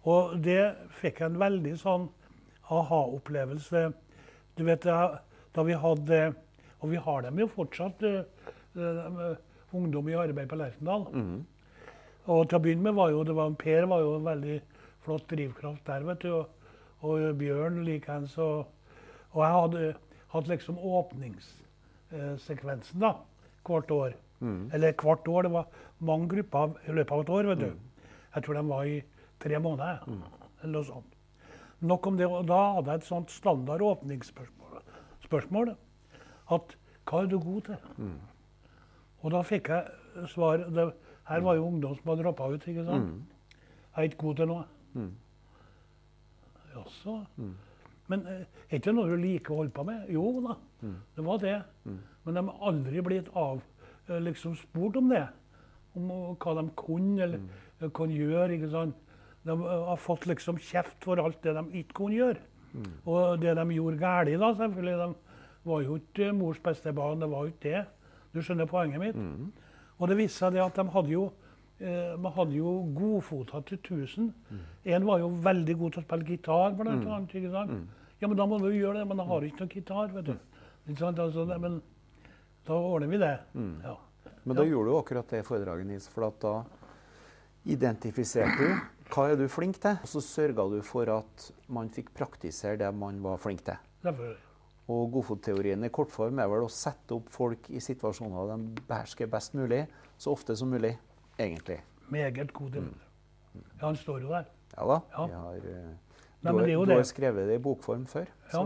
Og 0.05 0.35
det 0.43 0.75
fikk 0.99 1.19
jeg 1.21 1.31
en 1.31 1.39
veldig 1.39 1.75
sånn 1.77 2.07
aha-opplevelse. 2.71 3.91
Du 4.57 4.63
vet, 4.65 4.83
da, 4.85 5.63
vi 5.63 5.73
hadde 5.73 6.33
Og 6.81 6.89
vi 6.91 6.97
har 6.97 7.21
dem 7.23 7.39
jo 7.39 7.47
fortsatt, 7.47 8.03
eh, 8.03 9.37
ungdom 9.75 10.07
i 10.09 10.15
arbeid 10.19 10.49
på 10.51 10.57
Lerkendal. 10.59 11.03
Og 12.25 12.39
til 12.49 12.57
å 12.57 12.63
begynne 12.63 12.85
med 12.87 12.95
var 12.97 13.09
jo, 13.13 13.19
det 13.27 13.35
var, 13.37 13.53
Per 13.61 13.83
var 13.91 13.99
jo 14.01 14.15
en 14.17 14.25
veldig 14.25 14.55
flott 15.05 15.25
drivkraft 15.29 15.83
der, 15.85 16.01
vet 16.07 16.21
du. 16.25 16.31
Og, 16.33 16.45
og 17.05 17.13
Bjørn 17.37 17.83
likeens. 17.85 18.33
Og, 18.41 18.57
og 19.35 19.39
jeg 19.43 19.53
hadde 19.59 19.81
hatt 20.33 20.47
liksom 20.49 20.75
åpningssekvensen 20.79 22.99
da, 23.03 23.11
hvert 23.67 23.91
år. 23.91 24.11
Eller 24.73 24.93
hvert 24.99 25.27
år. 25.31 25.41
Det 25.47 25.51
var 25.53 25.65
mange 25.99 26.27
grupper 26.33 26.73
i 26.87 26.91
løpet 26.97 27.11
av 27.11 27.19
et 27.25 27.29
år. 27.29 27.43
vet 27.53 27.59
du. 27.59 27.65
Jeg 28.35 28.43
tror 28.43 28.53
de 28.57 28.63
var 28.67 28.83
i 28.85 29.03
tre 29.39 29.59
måneder. 29.59 29.99
eller 30.63 30.73
noe 30.79 30.85
sånt. 30.85 31.11
Nok 31.81 32.07
om 32.07 32.17
det. 32.17 32.25
Og 32.27 32.47
da 32.49 32.59
hadde 32.77 32.91
jeg 32.91 32.95
et 33.03 33.09
sånt 33.09 33.29
standard 33.31 33.81
åpningsspørsmål. 33.81 34.81
Spørsmål, 35.25 35.75
at 36.51 36.75
hva 37.05 37.21
er 37.23 37.27
du 37.29 37.39
god 37.39 37.61
til? 37.69 37.77
Og 39.25 39.33
da 39.33 39.41
fikk 39.45 39.71
jeg 39.73 40.29
svar 40.29 40.61
det, 40.69 40.91
Her 41.25 41.41
var 41.41 41.57
jo 41.57 41.65
ungdom 41.65 41.95
som 41.97 42.11
hadde 42.11 42.21
droppa 42.21 42.51
ut. 42.53 42.67
ikke 42.67 42.85
sant? 42.85 43.13
Jeg 43.95 44.03
er 44.03 44.09
ikke 44.11 44.21
god 44.21 44.35
til 44.35 44.51
noe. 44.51 44.65
Jaså? 46.75 47.15
Men 48.11 48.27
eh, 48.29 48.43
er 48.69 48.77
ikke 48.77 48.93
noe 48.93 49.09
du 49.09 49.17
liker 49.17 49.55
å 49.55 49.63
holde 49.63 49.73
på 49.73 49.85
med? 49.87 50.03
Jo 50.13 50.27
da, 50.45 50.57
det 51.15 51.25
var 51.25 51.39
det. 51.41 51.55
Men 52.25 52.37
de 52.37 52.43
har 52.45 52.67
aldri 52.69 53.01
blitt 53.05 53.31
av, 53.33 53.63
eh, 54.07 54.19
liksom 54.21 54.55
spurt 54.59 54.99
om 55.01 55.09
det. 55.09 55.23
Om 55.97 56.11
eh, 56.11 56.35
hva 56.43 56.55
de 56.59 56.67
kunne 56.77 57.23
eller 57.23 57.41
mm. 57.41 57.89
kunne 57.89 58.17
gjøre. 58.19 58.53
ikke 58.59 58.69
sant? 58.73 58.95
De 59.45 59.53
eh, 59.53 59.85
har 59.89 60.01
fått 60.01 60.27
liksom 60.29 60.61
kjeft 60.61 61.01
for 61.05 61.21
alt 61.21 61.41
det 61.45 61.55
de 61.57 61.81
ikke 61.81 62.01
kunne 62.01 62.19
gjøre. 62.19 62.43
Og 63.07 63.39
det 63.39 63.53
de 63.55 63.63
gjorde 63.71 64.01
galt, 64.01 64.33
da, 64.41 64.49
selvfølgelig. 64.59 64.95
De 64.99 65.69
var 65.69 65.83
jo 65.85 65.99
ikke 66.01 66.31
mors 66.35 66.59
beste 66.59 66.91
barn. 66.93 67.21
Det 67.21 67.29
var 67.31 67.45
jo 67.45 67.53
ikke 67.53 67.69
det. 67.69 67.85
Du 68.35 68.41
skjønner 68.43 68.67
poenget 68.69 68.99
mitt? 69.01 69.17
Og 69.95 70.11
det 70.11 70.17
viste 70.19 70.43
seg 70.43 70.55
det 70.57 70.63
at 70.65 70.75
de 70.75 70.83
hadde 70.91 71.13
jo 71.13 71.25
eh, 71.79 72.15
man 72.19 72.33
hadde 72.35 72.55
jo 72.57 72.73
godfota 72.95 73.61
til 73.69 73.79
1000. 73.79 74.29
En 74.91 75.05
var 75.07 75.21
jo 75.23 75.29
veldig 75.43 75.75
god 75.79 75.95
til 75.95 76.03
å 76.03 76.05
spille 76.05 76.27
gitar, 76.29 76.75
blant 76.75 77.05
annet. 77.07 77.35
ikke 77.39 77.51
sant? 77.53 77.77
Ja, 78.21 78.27
men 78.31 78.37
da 78.39 78.45
må 78.47 78.59
du 78.59 78.69
jo 78.69 78.77
gjøre 78.77 79.01
det, 79.01 79.07
men 79.07 79.19
da 79.19 79.25
har 79.27 79.41
du 79.43 79.47
ikke 79.47 79.65
noe 79.65 79.73
gitar, 79.73 80.11
vet 80.15 80.29
du. 80.29 80.35
Ikke 80.87 80.99
sant? 81.01 81.19
Altså, 81.19 81.45
det, 81.49 81.57
men 81.63 81.81
da 82.67 82.77
ordner 82.79 83.11
vi 83.11 83.17
det. 83.23 83.33
Ja. 83.83 83.95
Men 84.45 84.59
da 84.59 84.63
gjorde 84.67 84.91
du 84.91 84.97
akkurat 84.99 85.31
det 85.33 85.41
foredraget, 85.47 85.87
Nils. 85.89 86.07
For 86.11 86.27
at 86.27 86.37
da 86.43 86.55
identifiserte 87.65 88.57
du 88.61 89.13
hva 89.13 89.27
er 89.31 89.37
du 89.37 89.45
flink 89.49 89.77
til, 89.81 89.97
og 90.01 90.09
så 90.09 90.21
sørga 90.23 90.65
du 90.71 90.79
for 90.85 91.09
at 91.13 91.49
man 91.69 91.89
fikk 91.93 92.11
praktisere 92.17 92.79
det 92.81 92.89
man 92.97 93.19
var 93.23 93.37
flink 93.41 93.63
til. 93.65 93.77
Derfor. 94.05 94.35
Og 94.87 95.07
godfotteorien 95.15 95.83
i 95.83 95.89
kortform 95.89 96.39
er 96.39 96.47
vel 96.51 96.65
å 96.67 96.69
sette 96.69 97.15
opp 97.15 97.29
folk 97.33 97.69
i 97.73 97.79
situasjoner 97.81 98.51
de 98.51 98.83
behersker 98.87 99.27
best 99.31 99.55
mulig, 99.57 99.87
så 100.21 100.31
ofte 100.35 100.55
som 100.55 100.69
mulig, 100.69 100.91
egentlig. 101.41 101.79
Meget 102.13 102.53
god 102.53 102.71
til 102.75 102.83
Ja, 103.79 103.87
han 103.87 103.95
står 103.97 104.21
jo 104.21 104.29
der. 104.29 104.45
Ja 104.77 104.85
da. 104.85 104.99
Ja. 105.15 105.25
Vi 105.25 105.33
har, 105.33 105.55
eh, 105.55 105.93
Nei, 106.43 106.51
du, 106.51 106.59
det 106.65 106.75
har, 106.75 106.85
du 106.85 106.91
har 106.91 106.97
det. 107.01 107.07
skrevet 107.07 107.47
det 107.49 107.55
i 107.55 107.63
bokform 107.63 108.05
før. 108.05 108.27
Ja. 108.51 108.51
Så 108.51 108.65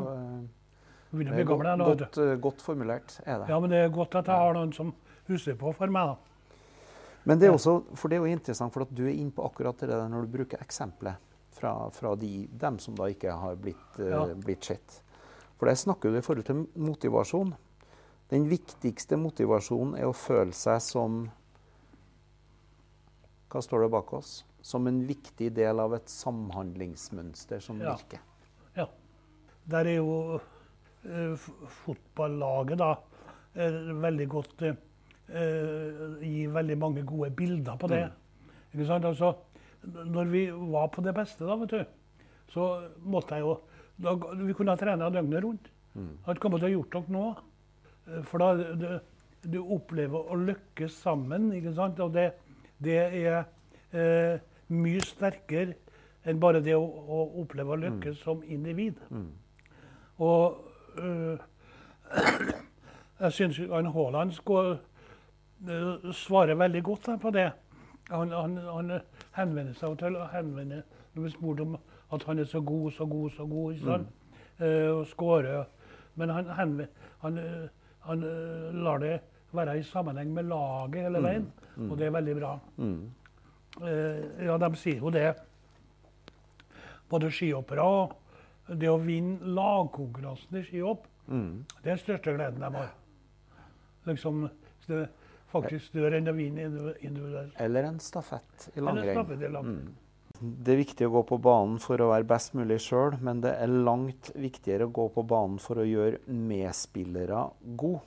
det 1.12 1.28
er 1.40 1.44
godt, 1.48 1.64
vet 1.64 1.78
du. 1.78 1.86
godt, 1.86 2.18
eh, 2.18 2.36
godt 2.42 2.62
formulert 2.62 3.20
er 3.26 3.40
det. 3.40 3.50
Ja, 3.50 3.60
men 3.60 3.70
det 3.70 3.78
er 3.86 3.90
godt 3.90 4.16
at 4.20 4.26
jeg 4.28 4.36
har 4.36 4.54
noen 4.58 4.74
som 4.76 4.92
husker 5.30 5.56
på 5.56 5.72
for 5.78 5.88
meg. 5.88 6.08
da. 6.08 6.16
Men 7.26 7.40
det 7.40 7.48
er 7.48 7.54
også, 7.54 7.78
for 7.96 8.10
det 8.10 8.18
er 8.18 8.26
jo 8.26 8.34
interessant, 8.36 8.74
for 8.74 8.82
at 8.82 8.92
du 8.96 9.06
er 9.06 9.14
inne 9.14 9.32
på 9.32 9.46
akkurat 9.46 9.78
det 9.80 9.90
der 9.90 10.08
når 10.10 10.26
du 10.28 10.38
bruker 10.38 10.58
eksempelet 10.62 11.16
fra, 11.52 11.90
fra 11.90 12.16
de, 12.16 12.48
dem 12.52 12.78
som 12.80 12.96
da 12.96 13.04
ikke 13.12 13.32
har 13.32 13.56
blitt, 13.56 14.00
eh, 14.00 14.10
Ja. 14.10 14.26
blitt 14.36 14.64
sett. 14.66 15.02
For 15.60 15.68
der 15.68 15.76
snakker 15.76 16.12
du 16.14 16.18
i 16.18 16.24
forhold 16.24 16.46
til 16.48 16.62
motivasjon. 16.80 17.54
Den 18.32 18.46
viktigste 18.50 19.18
motivasjonen 19.20 19.98
er 20.00 20.08
å 20.08 20.16
føle 20.16 20.54
seg 20.56 20.80
som 20.86 21.26
Hva 23.50 23.62
står 23.66 23.82
det 23.88 23.92
bak 23.96 24.12
oss? 24.14 24.44
Som 24.62 24.86
en 24.88 25.00
viktig 25.08 25.48
del 25.58 25.80
av 25.82 25.96
et 25.98 26.10
samhandlingsmønster 26.12 27.60
som 27.64 27.80
Ja. 27.82 27.96
virker. 27.96 28.20
Ja. 28.78 28.86
Der 29.68 29.88
er 29.88 29.96
jo 29.98 30.40
eh, 31.06 31.36
fotballaget 31.84 32.78
da 32.78 32.92
veldig 33.56 34.28
godt 34.30 34.62
eh, 34.62 34.76
Gir 36.22 36.50
veldig 36.54 36.78
mange 36.78 37.04
gode 37.06 37.32
bilder 37.32 37.78
på 37.78 37.88
det. 37.88 38.12
Ikke 38.74 38.86
sant? 38.86 39.06
Altså, 39.06 39.34
når 39.84 40.26
vi 40.30 40.46
var 40.52 40.88
på 40.94 41.02
det 41.02 41.14
beste, 41.16 41.46
da, 41.46 41.56
vet 41.56 41.70
du, 41.70 41.86
så 42.50 42.90
måtte 43.06 43.36
jeg 43.38 43.42
jo 43.46 43.58
da, 44.00 44.16
Vi 44.16 44.56
kunne 44.58 44.76
ha 44.76 44.80
trena 44.80 45.10
døgnet 45.14 45.44
rundt. 45.44 45.70
Mm. 45.94 46.12
Hadde 46.26 46.44
kommet 46.44 46.64
til 46.64 46.70
å 46.70 46.76
gjort 46.78 46.96
dere 46.96 47.16
nå. 47.16 47.26
Eh, 48.08 48.22
For 48.30 48.44
da 48.44 48.74
du, 48.80 48.88
du 49.44 49.60
opplever 49.64 50.32
å 50.32 50.40
lykkes 50.40 51.02
sammen, 51.04 51.52
ikke 51.58 51.76
sant? 51.78 52.00
Og 52.04 52.14
det, 52.16 52.32
det 52.84 52.98
er 53.04 53.44
eh, 53.92 54.42
mye 54.70 55.04
sterkere 55.06 55.78
enn 56.28 56.40
bare 56.40 56.62
det 56.64 56.76
å, 56.76 56.84
å 56.84 57.22
oppleve 57.42 57.74
å 57.76 57.80
lykkes 57.80 58.20
som 58.24 58.44
individ. 58.44 59.00
Mm. 59.10 59.30
Og 60.20 61.00
øh, 61.00 61.40
jeg 63.24 63.36
syns 63.36 63.60
Haaland 63.72 64.36
skal 64.36 64.78
øh, 65.68 66.12
svare 66.14 66.58
veldig 66.60 66.84
godt 66.84 67.10
på 67.22 67.32
det. 67.36 67.50
Han, 68.10 68.32
han, 68.34 68.58
han 68.58 68.94
henvender 69.38 69.76
seg 69.78 70.00
til 70.02 70.18
henvender, 70.18 70.32
henvende 70.34 70.84
når 71.14 71.24
vi 71.24 71.32
spurte 71.34 71.66
om 71.66 71.78
at 72.14 72.24
han 72.24 72.40
er 72.40 72.44
så 72.50 72.62
god, 72.62 72.92
så 72.92 73.06
god, 73.06 73.30
så 73.30 73.46
god. 73.46 73.74
ikke 73.74 73.86
sant? 73.86 74.08
Eh, 74.60 74.90
og 74.92 75.06
skårer. 75.08 75.64
Men 76.16 76.30
han, 76.30 76.46
han, 76.46 76.74
han, 77.22 77.38
øh, 77.38 77.68
han 78.00 78.24
øh, 78.24 78.74
lar 78.84 78.98
det 78.98 79.20
være 79.52 79.80
i 79.80 79.84
sammenheng 79.84 80.34
med 80.34 80.44
laget 80.44 80.96
hele 81.04 81.22
veien, 81.24 81.52
og 81.90 81.98
det 81.98 82.06
er 82.08 82.12
veldig 82.12 82.36
bra. 82.42 82.60
Mm. 82.78 83.12
Eh, 83.82 84.46
ja, 84.46 84.58
de 84.58 84.76
sier 84.76 84.98
jo 85.00 85.10
det. 85.10 85.36
Både 87.10 87.32
skihoppere 87.32 87.82
og 87.84 88.16
det 88.80 88.90
å 88.92 88.98
vinne 89.02 89.40
lagkonkurransen 89.56 90.60
i 90.60 90.64
skihopp, 90.68 91.08
Mm. 91.30 91.64
det 91.84 91.92
er 91.92 91.96
den 91.96 91.98
største 91.98 92.32
gleden 92.34 92.62
de 92.62 92.70
har. 92.74 92.88
Liksom, 94.06 94.50
det 94.88 94.96
er 95.04 95.08
faktisk 95.52 95.86
større 95.92 96.18
enn 96.18 96.28
å 96.28 96.34
vinne 96.34 96.64
individuelt. 97.06 97.54
Eller 97.62 97.84
en 97.86 98.00
stafett 98.00 98.70
i 98.76 98.80
langrenn. 98.82 99.96
Det 100.40 100.72
er 100.72 100.80
viktig 100.80 101.04
å 101.08 101.12
gå 101.18 101.22
på 101.34 101.38
banen 101.44 101.80
for 101.84 102.00
å 102.00 102.12
være 102.14 102.28
best 102.28 102.54
mulig 102.56 102.78
sjøl, 102.86 103.18
men 103.20 103.42
det 103.44 103.52
er 103.60 103.68
langt 103.68 104.30
viktigere 104.40 104.86
å 104.88 104.94
gå 104.96 105.10
på 105.12 105.24
banen 105.28 105.58
for 105.60 105.82
å 105.82 105.88
gjøre 105.88 106.22
medspillere 106.32 107.42
gode. 107.80 108.00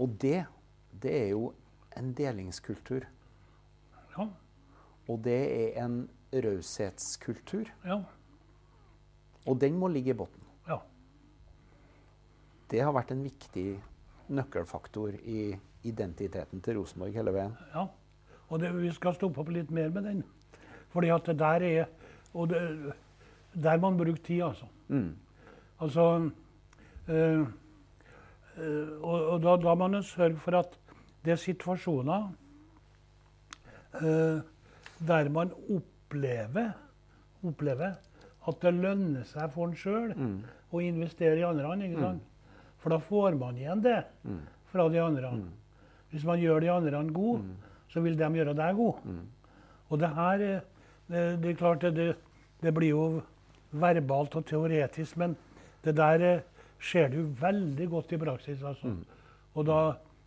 Og 0.00 0.16
det, 0.22 0.40
det 1.02 1.12
er 1.14 1.28
jo 1.34 1.52
en 1.98 2.10
delingskultur. 2.18 3.06
Ja, 4.16 4.26
Og 5.06 5.20
det 5.22 5.38
er 5.38 5.78
en 5.84 6.00
raushetskultur. 6.34 7.70
ja, 7.86 8.00
Og 9.46 9.58
den 9.60 9.78
må 9.78 9.88
ligge 9.88 10.10
i 10.10 10.18
bunnen. 10.18 10.46
ja. 10.66 10.80
Det 12.70 12.80
har 12.82 12.92
vært 12.94 13.10
en 13.14 13.22
viktig 13.22 13.80
nøkkelfaktor 14.30 15.14
i 15.22 15.56
identiteten 15.84 16.60
til 16.62 16.78
Rosenborg 16.78 17.14
hele 17.14 17.32
veien. 17.34 17.56
ja. 17.74 17.86
Og 18.50 18.58
det, 18.58 18.72
vi 18.74 18.90
skal 18.90 19.14
stoppe 19.14 19.38
opp 19.40 19.48
litt 19.54 19.70
mer 19.70 19.90
med 19.94 20.02
den. 20.04 20.24
Fordi 20.90 21.08
at 21.14 21.26
det 21.26 21.38
der 21.38 21.64
er 21.66 21.84
og 22.34 22.48
det, 22.48 22.92
Der 23.62 23.76
man 23.82 23.96
bruker 23.96 24.16
tid, 24.24 24.42
altså. 24.42 24.64
Mm. 24.88 25.16
Altså 25.80 26.30
øh, 27.08 27.46
øh, 28.58 28.88
Og, 29.02 29.26
og 29.28 29.42
da, 29.42 29.56
da 29.68 29.74
må 29.74 29.88
man 29.88 30.02
sørge 30.02 30.36
for 30.36 30.58
at 30.58 30.78
det 31.24 31.32
er 31.32 31.36
situasjoner 31.36 32.32
øh, 34.02 34.40
der 35.08 35.28
man 35.28 35.50
opplever, 35.76 36.70
opplever 37.44 37.92
at 38.48 38.62
det 38.62 38.74
lønner 38.74 39.24
seg 39.28 39.50
for 39.52 39.66
en 39.68 39.76
sjøl 39.76 40.14
Mm. 40.16 40.42
å 40.72 40.78
investere 40.80 41.38
i 41.38 41.42
andre. 41.44 41.74
ikke 41.88 42.00
sant? 42.00 42.22
For 42.78 42.90
da 42.90 42.98
får 42.98 43.34
man 43.38 43.56
igjen 43.56 43.82
det 43.82 44.04
Mm. 44.24 44.38
fra 44.72 44.88
de 44.88 45.00
andre. 45.00 45.32
Hvis 46.10 46.24
man 46.24 46.38
gjør 46.40 46.60
de 46.60 46.70
andre 46.70 47.12
gode, 47.12 47.42
så 47.88 48.00
vil 48.00 48.16
de 48.18 48.24
gjøre 48.24 48.54
deg 48.56 48.76
god. 48.76 48.94
Mm. 49.04 49.26
Og 49.90 49.98
det 50.00 50.08
her 50.14 50.40
eh, 50.56 50.60
det, 51.10 51.24
det 51.42 51.50
er 51.50 51.58
klart 51.58 51.80
det, 51.82 52.16
det, 52.62 52.74
blir 52.74 52.92
jo 52.92 53.04
verbalt 53.70 54.36
og 54.38 54.46
teoretisk, 54.46 55.16
men 55.20 55.36
det 55.84 55.96
der 55.96 56.26
eh, 56.26 56.42
ser 56.80 57.08
du 57.12 57.22
veldig 57.40 57.88
godt 57.90 58.12
i 58.12 58.20
praksis. 58.20 58.62
altså. 58.62 58.86
Mm. 58.86 59.04
Og 59.54 59.66
da, 59.66 59.80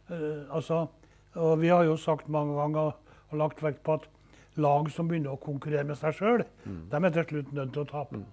eh, 0.09 0.43
altså, 0.51 0.85
og 1.33 1.61
vi 1.61 1.67
har 1.67 1.83
jo 1.83 1.97
sagt 1.97 2.29
mange 2.29 2.55
ganger 2.59 2.91
og 3.31 3.37
lagt 3.37 3.63
vekt 3.63 3.83
på 3.83 3.93
at 3.93 4.09
lag 4.55 4.89
som 4.93 5.07
begynner 5.09 5.33
å 5.33 5.41
konkurrere 5.41 5.87
med 5.87 5.97
seg 5.97 6.13
sjøl, 6.13 6.45
Mm. 6.65 6.89
de 6.91 6.95
er 7.05 7.09
til 7.09 7.23
slutt 7.23 7.53
nødt 7.53 7.73
til 7.73 7.81
å 7.81 7.89
tape. 7.89 8.23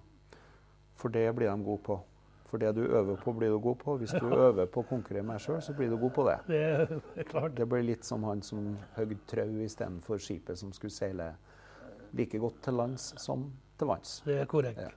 For 0.95 1.09
det 1.09 1.35
blir 1.35 1.49
de 1.49 1.63
gode 1.63 1.83
på. 1.83 1.99
For 2.45 2.57
det 2.57 2.75
du 2.75 2.81
øver 2.83 3.15
på, 3.15 3.31
blir 3.33 3.49
du 3.49 3.59
god 3.59 3.75
på. 3.75 3.97
Hvis 3.97 4.11
du 4.11 4.27
øver 4.27 4.65
på 4.65 4.81
å 4.83 4.87
konkurrere 4.89 5.23
med 5.23 5.37
deg 5.39 5.41
sjøl, 5.41 5.61
så 5.61 5.73
blir 5.73 5.89
du 5.89 5.97
god 5.97 6.11
på 6.11 6.25
det. 6.27 6.37
Det 6.47 6.61
er 7.15 7.23
klart. 7.23 7.55
Det 7.55 7.69
blir 7.69 7.81
litt 7.81 8.05
som 8.05 8.23
han 8.23 8.41
som 8.41 8.77
høgde 8.97 9.17
trau 9.27 9.63
istedenfor 9.63 10.19
skipet 10.19 10.59
som 10.59 10.73
skulle 10.73 10.91
seile 10.91 11.31
like 12.17 12.39
godt 12.41 12.61
til 12.65 12.77
lands 12.79 13.11
som 13.21 13.49
til 13.79 13.89
vanns. 13.89 14.19
Det 14.25 14.41
er 14.43 14.49
korrekt. 14.49 14.81
Ja. 14.81 14.91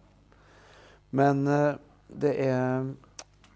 Men 1.15 1.47
uh, 1.47 1.75
det 2.11 2.35
er 2.45 2.89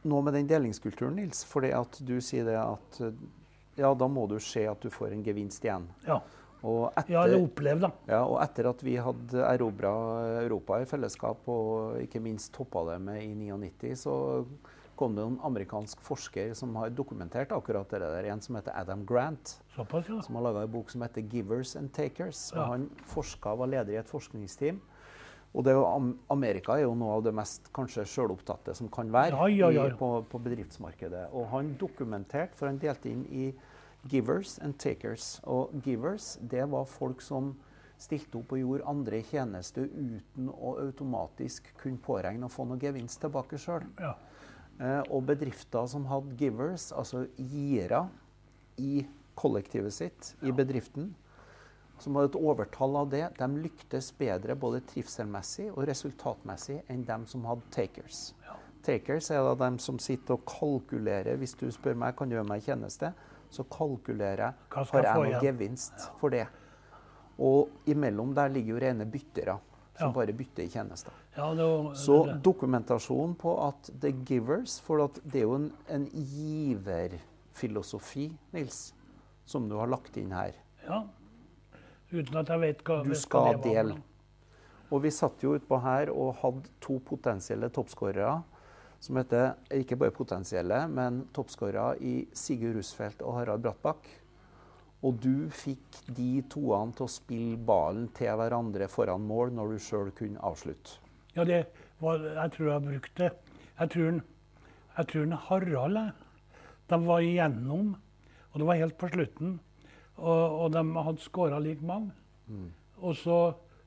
noe 0.08 0.24
med 0.24 0.36
den 0.38 0.48
delingskulturen, 0.48 1.18
Nils. 1.18 1.44
fordi 1.48 1.72
at 1.76 2.00
du 2.06 2.16
sier 2.24 2.46
det 2.46 2.56
at 2.58 3.00
eh, 3.04 3.22
ja, 3.78 3.90
da 3.94 4.08
må 4.10 4.26
du 4.30 4.38
se 4.42 4.64
at 4.66 4.80
du 4.82 4.90
får 4.90 5.12
en 5.14 5.24
gevinst 5.26 5.64
igjen. 5.66 5.86
Ja. 6.06 6.20
Og 6.66 6.88
ja, 6.88 7.02
etter, 7.02 7.34
det 7.34 7.38
opplevd, 7.38 7.84
da. 7.84 7.90
ja, 8.10 8.22
og 8.26 8.40
etter 8.42 8.66
at 8.72 8.80
vi 8.82 8.96
hadde 8.98 9.44
erobra 9.46 9.92
Europa 10.40 10.80
i 10.82 10.88
fellesskap, 10.90 11.44
og 11.46 12.00
ikke 12.02 12.22
minst 12.22 12.50
toppa 12.56 12.82
det 12.88 12.96
med 13.04 13.22
i 13.22 13.30
99, 13.36 13.92
så 14.00 14.14
kom 14.98 15.14
det 15.14 15.22
en 15.22 15.38
amerikansk 15.46 16.02
forsker 16.02 16.52
som 16.58 16.74
har 16.76 16.90
dokumentert 16.90 17.52
akkurat 17.54 17.90
det 17.90 18.00
der. 18.02 18.26
En 18.32 18.42
som 18.42 18.58
heter 18.58 18.74
Adam 18.74 19.04
Grant, 19.06 19.60
Såpass, 19.76 20.08
ja. 20.10 20.20
som 20.22 20.34
har 20.34 20.42
laga 20.48 20.66
en 20.66 20.72
bok 20.72 20.90
som 20.90 21.02
heter 21.02 21.22
'Givers 21.22 21.76
and 21.76 21.90
Takers'. 21.90 22.52
Ja. 22.54 22.64
Han 22.72 22.90
forska, 23.06 23.54
var 23.54 23.66
leder 23.66 23.92
i 23.92 23.96
et 23.96 24.08
forskningsteam. 24.10 24.80
Og 25.54 25.64
det 25.64 25.72
er 25.72 25.76
jo, 25.76 26.14
Amerika 26.30 26.72
er 26.72 26.82
jo 26.82 26.94
noe 26.94 27.14
av 27.16 27.22
det 27.24 27.32
mest 27.34 27.70
kanskje 27.72 28.04
sjølopptatte 28.04 28.74
som 28.76 28.88
kan 28.88 29.12
være 29.12 29.48
Ja. 29.48 29.70
I, 29.70 29.90
på, 29.96 30.24
på 30.28 30.38
bedriftsmarkedet. 30.38 31.28
Og 31.32 31.48
han 31.48 31.76
dokumenterte, 31.80 32.54
for 32.54 32.66
han 32.66 32.78
delte 32.78 33.08
inn 33.08 33.24
i 33.30 33.54
givers 34.08 34.58
and 34.58 34.74
takers. 34.78 35.40
Og 35.44 35.70
givers, 35.84 36.38
det 36.42 36.70
var 36.70 36.84
folk 36.84 37.22
som 37.22 37.56
stilte 37.98 38.38
opp 38.38 38.52
og 38.52 38.58
gjorde 38.58 38.86
andre 38.86 39.22
tjenester 39.22 39.88
uten 39.88 40.50
å 40.52 40.76
automatisk 40.84 41.72
kunne 41.80 41.98
påregne 41.98 42.46
å 42.46 42.52
få 42.52 42.64
noe 42.68 42.78
gevinst 42.78 43.20
tilbake 43.20 43.58
sjøl. 43.58 43.86
ja. 43.98 44.14
Eh, 44.78 45.00
og 45.10 45.24
bedrifter 45.26 45.88
som 45.90 46.06
hadde 46.06 46.36
givers, 46.38 46.92
altså 46.94 47.26
giere, 47.36 48.06
i 48.78 49.02
kollektivet 49.38 49.90
sitt, 49.94 50.34
i 50.46 50.52
bedriften, 50.54 51.08
som 51.98 52.14
hadde 52.14 52.30
et 52.30 52.38
overtall 52.38 52.94
av 53.00 53.08
det, 53.10 53.24
de 53.34 53.48
lyktes 53.64 54.12
bedre 54.18 54.54
både 54.54 54.84
trivselmessig 54.86 55.66
og 55.72 55.82
resultatmessig 55.90 56.76
enn 56.86 57.02
dem 57.06 57.24
som 57.26 57.46
hadde 57.48 57.66
takers. 57.74 58.28
Takers 58.86 59.32
er 59.34 59.42
da 59.42 59.56
dem 59.66 59.80
som 59.82 59.98
sitter 59.98 60.36
og 60.36 60.44
kalkulerer. 60.46 61.34
Hvis 61.40 61.56
du 61.58 61.66
spør 61.74 61.98
meg 61.98 62.14
kan 62.16 62.30
du 62.30 62.36
gjøre 62.36 62.46
meg 62.46 62.62
tjeneste, 62.62 63.10
så 63.50 63.64
kalkulerer 63.66 64.44
jeg 64.44 64.54
har 64.76 65.04
jeg 65.08 65.16
få 65.16 65.24
noe 65.26 65.42
gevinst 65.42 66.06
for 66.20 66.34
det. 66.34 66.46
Og 67.42 67.90
imellom 67.90 68.30
der 68.36 68.54
ligger 68.54 68.76
jo 68.76 68.82
rene 68.82 69.06
byttere, 69.10 69.58
som 69.98 70.08
Ja. 70.08 70.12
bare 70.14 70.32
bytter 70.32 70.62
i 70.62 70.68
tjenester. 70.68 71.12
ja 71.36 71.54
det, 71.54 71.62
var- 71.64 71.94
Så 71.94 72.26
det, 72.26 72.42
dokumentasjon 72.42 73.34
på 73.34 73.68
at 73.68 73.90
the 74.00 74.10
givers 74.12 74.80
For 74.80 75.00
at 75.04 75.14
det 75.24 75.34
er 75.40 75.44
jo 75.46 75.54
en, 75.54 75.72
en 75.88 76.06
giverfilosofi, 76.06 78.32
Nils, 78.52 78.94
som 79.44 79.68
du 79.68 79.74
har 79.76 79.86
lagt 79.86 80.16
inn 80.16 80.30
her. 80.32 80.52
ja. 80.86 81.04
Uten 82.10 82.36
at 82.40 82.46
jeg 82.48 82.60
vet 82.60 82.84
hva 82.84 83.02
Du 83.04 83.14
skal 83.14 83.54
hva 83.58 83.62
dele. 83.62 83.94
Og 84.90 85.02
vi 85.02 85.10
satt 85.10 85.42
jo 85.44 85.58
utpå 85.58 85.76
her 85.82 86.08
og 86.10 86.36
hadde 86.40 86.70
to 86.80 86.98
potensielle 87.04 87.68
toppskårere. 87.68 88.42
Som 88.98 89.16
heter 89.20 89.52
ikke 89.70 89.96
bare 90.00 90.10
potensielle, 90.10 90.88
men 90.88 91.26
toppskårere 91.34 91.98
i 92.00 92.26
Sigurd 92.32 92.76
Rusfeldt 92.76 93.20
og 93.22 93.34
Harald 93.34 93.60
Brattbakk. 93.62 94.08
Og 95.06 95.20
du 95.22 95.48
fikk 95.54 96.00
de 96.16 96.40
toene 96.50 96.94
til 96.96 97.06
å 97.06 97.12
spille 97.12 97.58
ballen 97.68 98.08
til 98.16 98.34
hverandre 98.40 98.88
foran 98.90 99.22
mål 99.28 99.52
når 99.54 99.74
du 99.74 99.84
sjøl 99.84 100.10
kunne 100.18 100.42
avslutte. 100.42 100.98
Ja, 101.36 101.44
det 101.46 101.68
var, 102.02 102.18
jeg 102.18 102.54
tror 102.56 102.72
jeg 102.72 102.86
brukte 102.88 103.22
det. 103.22 103.30
Jeg 103.78 103.92
tror, 103.94 104.18
jeg 104.96 105.10
tror 105.12 105.36
Harald 105.46 105.98
De 106.90 106.98
var 107.04 107.22
igjennom, 107.22 107.94
og 108.50 108.58
det 108.58 108.66
var 108.66 108.80
helt 108.80 108.98
på 108.98 109.08
slutten. 109.08 109.60
og, 110.16 110.60
og 110.60 110.72
de 110.72 110.82
hadde 110.96 111.22
skåra 111.22 111.58
like 111.58 111.84
mange. 111.84 112.10
Mm. 112.48 112.72
Og 112.98 113.16
så 113.16 113.38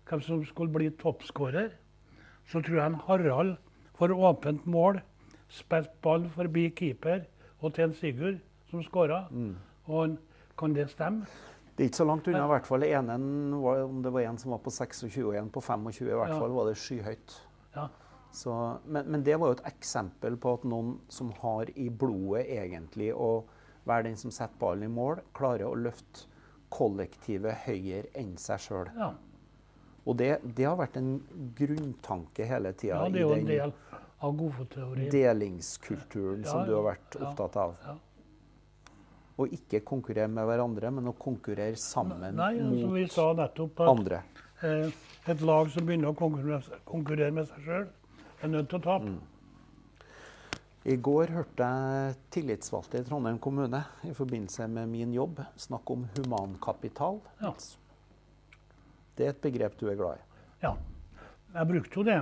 hvem 0.08 0.22
som 0.22 0.46
skulle 0.46 0.74
bli 0.74 0.90
toppskårer. 0.90 1.72
Så 2.48 2.62
tror 2.62 2.78
jeg 2.82 3.00
Harald 3.08 3.58
for 3.96 4.12
åpent 4.12 4.66
mål 4.66 5.02
spilte 5.52 5.94
ball 6.02 6.30
forbi 6.30 6.70
keeper 6.70 7.26
og 7.60 7.74
til 7.76 7.90
en 7.90 7.94
Sigurd 7.94 8.40
som 8.72 8.84
skåra. 8.84 9.26
Mm. 9.32 9.56
Kan 10.62 10.76
det 10.78 10.88
stemme? 10.94 11.26
Det 11.76 11.86
er 11.86 11.90
ikke 11.90 12.02
så 12.04 12.06
langt 12.06 12.28
unna. 12.30 12.44
i 12.46 12.52
hvert 12.52 12.68
fall. 12.70 12.84
Enen 12.86 13.54
om 13.58 14.02
det 14.06 14.12
var 14.14 14.22
en 14.30 14.38
som 14.38 14.52
var 14.54 14.60
på 14.62 14.72
26 14.76 15.24
og 15.26 15.36
en 15.40 15.50
på 15.50 15.62
25, 15.64 16.08
i 16.08 16.14
hvert 16.14 16.30
Ja. 16.36 16.40
fall 16.40 16.54
var 16.54 16.68
det 16.70 16.76
skyhøyt. 16.78 17.38
Ja. 17.76 17.88
Så, 18.32 18.54
men, 18.86 19.08
men 19.12 19.24
det 19.24 19.36
var 19.40 19.50
jo 19.52 19.58
et 19.58 19.66
eksempel 19.74 20.38
på 20.40 20.54
at 20.60 20.64
noen 20.64 20.94
som 21.12 21.32
har 21.42 21.72
i 21.76 21.90
blodet 21.90 22.46
egentlig 22.48 23.10
å 23.16 23.44
være 23.90 24.04
den 24.12 24.16
som 24.20 24.32
setter 24.32 24.56
ballen 24.62 24.86
i 24.88 24.92
mål, 24.94 25.20
klarer 25.36 25.66
å 25.68 25.76
løfte 25.76 26.28
kollektivet 26.72 27.66
høyere 27.66 28.08
enn 28.16 28.38
seg 28.40 28.60
sjøl. 28.68 28.92
ja. 28.98 29.14
Og 30.06 30.16
det, 30.18 30.40
det 30.58 30.64
har 30.66 30.78
vært 30.80 30.96
en 30.98 31.20
grunntanke 31.58 32.46
hele 32.50 32.72
tida 32.74 33.04
ja 33.04 33.10
i 33.10 33.12
den 33.36 33.46
del 33.46 33.74
av 34.22 34.32
godfotteorien. 34.38 35.12
delingskulturen 35.14 36.44
som 36.46 36.64
du 36.66 36.72
har 36.74 36.88
vært 36.88 37.18
ja. 37.20 37.28
opptatt 37.28 37.58
av. 37.62 37.76
Å 39.40 39.48
ikke 39.48 39.80
konkurrere 39.88 40.28
med 40.30 40.46
hverandre, 40.46 40.92
men 40.92 41.08
å 41.08 41.16
konkurrere 41.18 41.76
sammen 41.80 42.36
Nei, 42.36 42.54
som 42.60 42.94
vi 42.94 43.08
sa 43.10 43.32
nettopp, 43.38 43.80
at 43.80 43.90
andre. 43.90 44.24
eh, 44.62 44.92
et 45.32 45.42
lag 45.42 45.70
som 45.72 45.86
begynner 45.88 46.12
å 46.12 46.18
konkurrere, 46.18 46.80
konkurrere 46.86 47.32
med 47.32 47.48
seg 47.48 47.64
sjøl, 47.66 47.88
er 48.42 48.48
nødt 48.52 48.70
til 48.70 48.80
å 48.80 48.84
tape. 48.84 49.14
Mm. 49.14 49.22
I 50.92 50.96
går 50.98 51.30
hørte 51.36 51.66
jeg 51.70 52.16
tillitsvalgte 52.34 53.00
i 53.00 53.06
Trondheim 53.06 53.38
kommune 53.40 53.84
i 54.10 54.14
forbindelse 54.18 54.66
med 54.68 54.90
min 54.90 55.12
jobb 55.14 55.44
snakke 55.62 55.94
om 55.94 56.08
humankapital. 56.16 57.20
Ja. 57.42 57.52
Det 59.18 59.28
er 59.28 59.36
et 59.36 59.42
begrep 59.44 59.76
du 59.78 59.86
er 59.92 60.00
glad 60.00 60.18
i. 60.18 60.26
Ja. 60.64 60.74
Jeg 61.54 61.68
brukte 61.70 62.00
jo 62.00 62.04
det. 62.08 62.18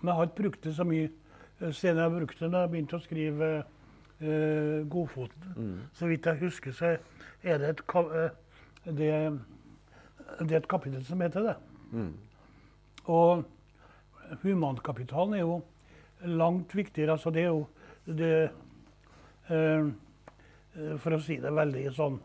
Men 0.00 0.10
jeg 0.12 0.16
har 0.18 0.28
ikke 0.28 0.42
brukt 0.42 0.62
det 0.68 0.74
så 0.76 0.84
mye 0.84 1.08
eh, 1.08 1.72
siden 1.72 2.02
jeg 2.02 2.14
brukte 2.18 2.44
det 2.44 2.52
da 2.52 2.64
jeg 2.66 2.72
begynte 2.74 2.98
å 2.98 3.04
skrive 3.06 3.50
eh, 4.20 4.88
Godfoten. 4.90 5.52
Mm. 5.56 5.78
Så 5.92 6.06
vidt 6.10 6.26
jeg 6.26 6.40
husker, 6.42 6.72
så 6.72 6.96
er 7.42 7.58
det 7.58 7.68
et, 7.74 7.82
eh, 7.94 8.30
det, 8.84 9.12
det 10.40 10.52
er 10.52 10.60
et 10.60 10.70
kapittel 10.70 11.04
som 11.06 11.20
heter 11.20 11.46
det. 11.50 11.56
Mm. 11.92 12.12
Og 13.08 13.44
humankapitalen 14.42 15.38
er 15.38 15.44
jo 15.44 15.60
langt 16.24 16.74
viktigere. 16.76 17.16
Altså 17.16 17.30
det 17.30 17.42
er 17.42 17.52
jo 17.52 17.66
det 18.08 18.34
eh, 19.52 19.88
For 21.02 21.16
å 21.16 21.20
si 21.20 21.38
det 21.42 21.50
veldig 21.52 21.88
sånn 21.96 22.18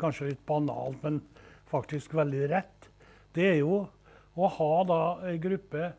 Kanskje 0.00 0.28
litt 0.28 0.42
banalt, 0.46 1.00
men 1.02 1.22
faktisk 1.70 2.12
veldig 2.14 2.44
rett. 2.50 2.88
Det 3.34 3.46
er 3.48 3.56
jo 3.62 3.86
å 4.36 4.48
ha 4.56 4.72
da 4.86 4.98
ei 5.30 5.38
gruppe 5.42 5.92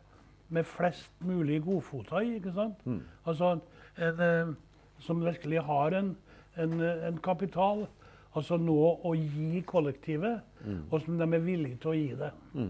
med 0.52 0.68
flest 0.68 1.10
mulig 1.24 1.58
godfoter 1.64 2.22
i, 2.22 2.36
ikke 2.38 2.52
sant? 2.54 2.84
Mm. 2.86 3.00
Altså 3.28 3.50
en, 3.96 4.22
eh, 4.22 4.52
som 5.02 5.20
virkelig 5.24 5.60
har 5.66 5.94
en, 5.98 6.12
en, 6.56 6.78
en 6.80 7.18
kapital. 7.24 7.86
Altså 8.38 8.56
noe 8.56 8.94
å 9.04 9.12
gi 9.18 9.60
kollektivet, 9.68 10.40
Mm. 10.62 10.84
og 10.94 11.00
som 11.02 11.16
de 11.18 11.26
er 11.34 11.40
villige 11.42 11.76
til 11.82 11.90
å 11.90 11.94
gi 11.98 12.14
det. 12.14 12.28
Mm. 12.54 12.68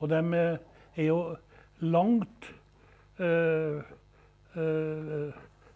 Og 0.00 0.08
de 0.12 0.18
er 0.96 1.02
jo 1.08 1.16
langt 1.82 2.46
øh, 3.18 3.82
øh, 4.56 5.32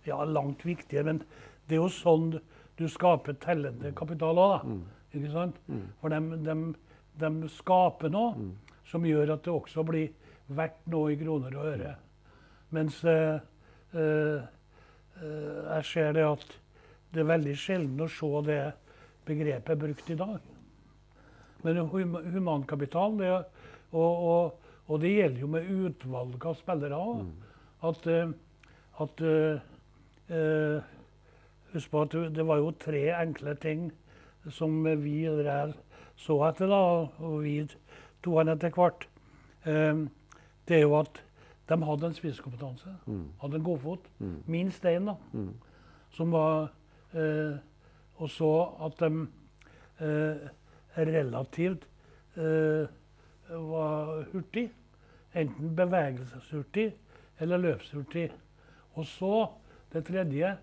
Ja, 0.07 0.25
langt 0.25 0.63
viktige, 0.65 1.03
men 1.05 1.19
det 1.69 1.75
er 1.77 1.83
jo 1.83 1.89
sånn 1.93 2.31
du 2.79 2.87
skaper 2.89 3.35
tellende 3.43 3.91
kapital 3.99 4.39
òg, 4.41 4.53
da. 4.55 4.61
Mm. 4.65 4.85
Ikke 5.19 5.33
sant? 5.35 5.59
Mm. 5.69 5.83
For 6.01 6.09
de, 6.15 6.21
skaper 7.53 8.09
noe 8.15 8.33
Mm. 8.39 8.55
som 8.87 9.03
gjør 9.05 9.33
at 9.35 9.43
det 9.45 9.53
også 9.53 9.85
blir 9.85 10.09
verdt 10.49 10.87
noe 10.87 11.13
i 11.13 11.17
kroner 11.21 11.59
og 11.59 11.67
øre. 11.75 11.97
Mens 12.71 13.03
øh, 13.05 13.41
jeg 15.21 15.85
ser 15.85 16.13
det 16.17 16.25
at 16.25 16.47
det 17.15 17.23
er 17.23 17.33
veldig 17.33 17.57
sjelden 17.59 18.05
å 18.05 18.09
se 18.11 18.31
det 18.47 18.61
begrepet 19.27 19.79
brukt 19.81 20.11
i 20.11 20.19
dag. 20.19 20.39
Men 21.65 21.83
hum 21.93 22.17
humankapital, 22.33 23.19
det, 23.19 23.31
og, 23.93 24.23
og, 24.31 24.71
og 24.89 25.03
det 25.03 25.13
gjelder 25.13 25.43
jo 25.43 25.51
med 25.55 25.69
utvalg 25.71 26.47
av 26.47 26.57
spillere 26.59 27.01
òg. 27.01 27.25
Mm. 27.27 27.51
At, 27.91 28.07
eh, 28.13 28.33
at 29.01 29.23
uh, 29.25 29.61
eh, 30.29 30.97
Husk 31.71 31.91
på 31.93 32.01
at 32.03 32.11
det- 32.11 32.35
det 32.35 32.47
var 32.47 32.59
jo 32.59 32.73
tre 32.73 33.13
enkle 33.15 33.55
ting 33.55 33.93
som 34.51 34.83
vi 34.83 35.23
der 35.23 35.73
så 36.17 36.49
etter, 36.49 36.67
da, 36.67 37.07
og 37.23 37.43
vi 37.45 37.69
to 38.23 38.37
han 38.39 38.49
etter 38.49 38.71
hvert. 38.71 39.07
Uh, 39.67 40.09
det 40.67 40.77
er 40.77 40.83
jo 40.83 40.99
at 40.99 41.21
de 41.71 41.79
hadde 41.85 42.07
en 42.07 42.15
spisskompetanse. 42.15 42.93
Mm. 43.07 43.27
Hadde 43.41 43.57
en 43.57 43.65
godfot. 43.65 44.11
Mm. 44.19 44.43
Minst 44.47 44.85
én, 44.85 45.07
da. 45.07 45.15
Mm. 45.33 45.55
Som 46.11 46.33
var 46.33 46.73
eh, 47.15 47.59
Og 48.21 48.31
så 48.31 48.53
at 48.85 48.99
de 49.01 49.29
eh, 50.05 50.49
relativt 50.97 51.87
eh, 52.37 52.89
var 53.49 54.25
hurtig. 54.33 54.71
Enten 55.35 55.77
bevegelseshurtig 55.77 56.91
eller 57.41 57.57
løpshurtig. 57.57 58.31
Og 58.93 59.07
så 59.07 59.47
det 59.93 60.05
tredje 60.05 60.57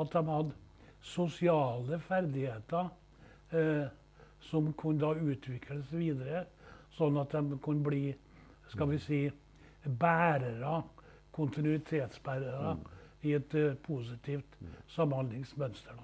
at 0.00 0.12
de 0.12 0.24
hadde 0.26 0.52
sosiale 1.00 2.00
ferdigheter 2.00 2.88
eh, 3.52 3.86
som 4.40 4.72
kunne 4.72 5.00
da 5.00 5.14
utvikles 5.14 5.92
videre, 5.92 6.44
sånn 6.90 7.16
at 7.20 7.32
de 7.32 7.58
kunne 7.62 7.84
bli 7.84 8.02
skal 8.68 8.90
vi 8.90 8.98
si, 9.00 9.20
bærere, 9.84 10.82
kontinuitetsbærere, 11.32 12.76
i 13.22 13.32
et 13.34 13.54
uh, 13.54 13.74
positivt 13.82 14.58
samhandlingsmønster. 14.94 15.98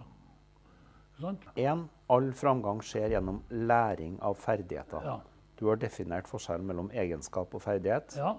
En, 1.56 1.84
all 2.10 2.32
framgang 2.34 2.80
skjer 2.82 3.14
gjennom 3.14 3.38
læring 3.50 4.16
av 4.22 4.34
ferdigheter. 4.34 5.04
Ja. 5.06 5.20
Du 5.54 5.68
har 5.68 5.78
definert 5.78 6.26
forskjellen 6.26 6.66
mellom 6.66 6.90
egenskap 6.90 7.54
og 7.54 7.62
ferdighet. 7.62 8.16
ja. 8.18 8.34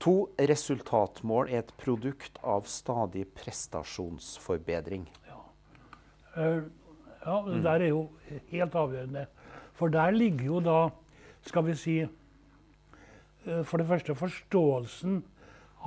To, 0.00 0.30
resultatmål 0.40 1.50
er 1.52 1.58
et 1.60 1.72
produkt 1.76 2.38
av 2.40 2.64
stadig 2.64 3.26
prestasjonsforbedring. 3.36 5.02
Eh, 6.36 6.62
ja, 7.26 7.34
det 7.44 7.58
der 7.66 7.84
er 7.84 7.90
jo 7.90 8.06
helt 8.48 8.74
avgjørende. 8.80 9.26
For 9.76 9.92
der 9.92 10.10
ligger 10.10 10.44
jo 10.44 10.60
da, 10.64 10.78
skal 11.44 11.66
vi 11.66 11.74
si 11.76 11.96
For 13.40 13.80
det 13.80 13.86
første 13.88 14.14
forståelsen 14.14 15.20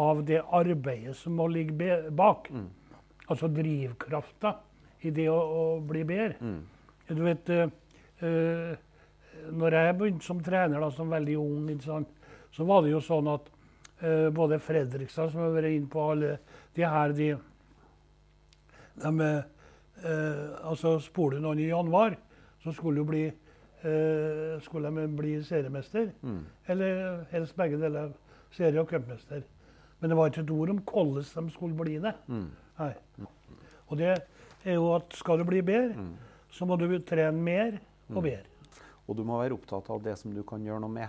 av 0.01 0.23
det 0.25 0.41
arbeidet 0.41 1.15
som 1.17 1.35
må 1.37 1.47
ligge 1.51 1.99
bak. 2.15 2.49
Mm. 2.49 2.69
Altså 3.29 3.47
drivkrafta 3.51 4.55
i 5.05 5.11
det 5.13 5.29
å, 5.31 5.37
å 5.37 5.63
bli 5.85 6.03
bedre. 6.07 6.37
Mm. 6.41 6.59
Du 7.13 7.21
vet 7.25 7.49
eh, 7.51 7.71
eh, 8.23 8.73
Når 9.51 9.75
jeg 9.77 9.95
begynte 9.99 10.25
som 10.25 10.41
trener, 10.43 10.79
da, 10.79 10.89
som 10.91 11.11
veldig 11.11 11.37
ung, 11.39 11.69
sant, 11.83 12.09
så 12.53 12.65
var 12.67 12.83
det 12.83 12.93
jo 12.93 13.01
sånn 13.03 13.27
at 13.31 13.47
uh, 14.03 14.29
både 14.31 14.59
Fredrikstad, 14.61 15.31
som 15.33 15.41
har 15.41 15.55
vært 15.55 15.73
inne 15.73 15.89
på 15.89 16.03
alle 16.13 16.35
de 16.77 16.85
her, 16.85 17.15
de, 17.17 17.31
de 19.01 19.11
uh, 19.25 19.41
Altså, 20.69 20.93
spor 21.03 21.33
du 21.33 21.41
noen 21.41 21.59
i 21.59 21.67
januar, 21.71 22.15
så 22.63 22.71
skulle 22.77 23.01
du 23.01 23.09
bli 23.09 23.23
eh, 23.83 24.61
skulle 24.61 24.89
de 24.95 25.07
bli 25.17 25.43
seriemester. 25.43 26.11
Mm. 26.21 26.45
Eller 26.67 27.25
helst 27.31 27.55
begge 27.55 27.77
deler. 27.81 28.11
Serie- 28.53 28.79
og 28.79 28.87
cupmester. 28.87 29.41
Men 29.99 30.09
det 30.09 30.17
var 30.17 30.27
ikke 30.29 30.41
et 30.43 30.51
ord 30.51 30.69
om 30.69 30.77
hvordan 30.85 31.23
de 31.47 31.51
skulle 31.51 31.75
bli 31.75 31.95
det. 31.99 32.13
Mm. 32.27 32.49
Nei. 32.79 32.93
Og 33.87 33.97
det 33.97 34.11
er 34.65 34.73
jo 34.73 34.93
at 34.95 35.13
skal 35.17 35.37
du 35.39 35.43
bli 35.43 35.61
bedre, 35.61 35.93
Mm. 35.97 36.13
så 36.51 36.65
må 36.65 36.75
du 36.77 36.99
trene 36.99 37.41
mer 37.41 37.79
og 38.09 38.15
Mm. 38.17 38.23
bedre. 38.23 38.43
Og 39.07 39.15
du 39.17 39.23
må 39.23 39.41
være 39.41 39.53
opptatt 39.53 39.89
av 39.89 40.03
det 40.03 40.17
som 40.17 40.31
du 40.33 40.43
kan 40.43 40.61
gjøre 40.63 40.79
noe 40.81 40.89
med. 40.89 41.07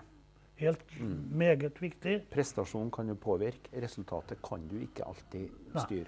Helt 0.56 1.00
Mm. 1.00 1.28
meget 1.32 1.80
viktig. 1.82 2.22
Prestasjon 2.30 2.90
kan 2.90 3.06
du 3.08 3.14
påvirke, 3.14 3.68
resultatet 3.82 4.38
kan 4.42 4.66
du 4.68 4.76
ikke 4.80 5.04
alltid 5.06 5.50
Nei. 5.74 5.82
styre. 5.82 6.06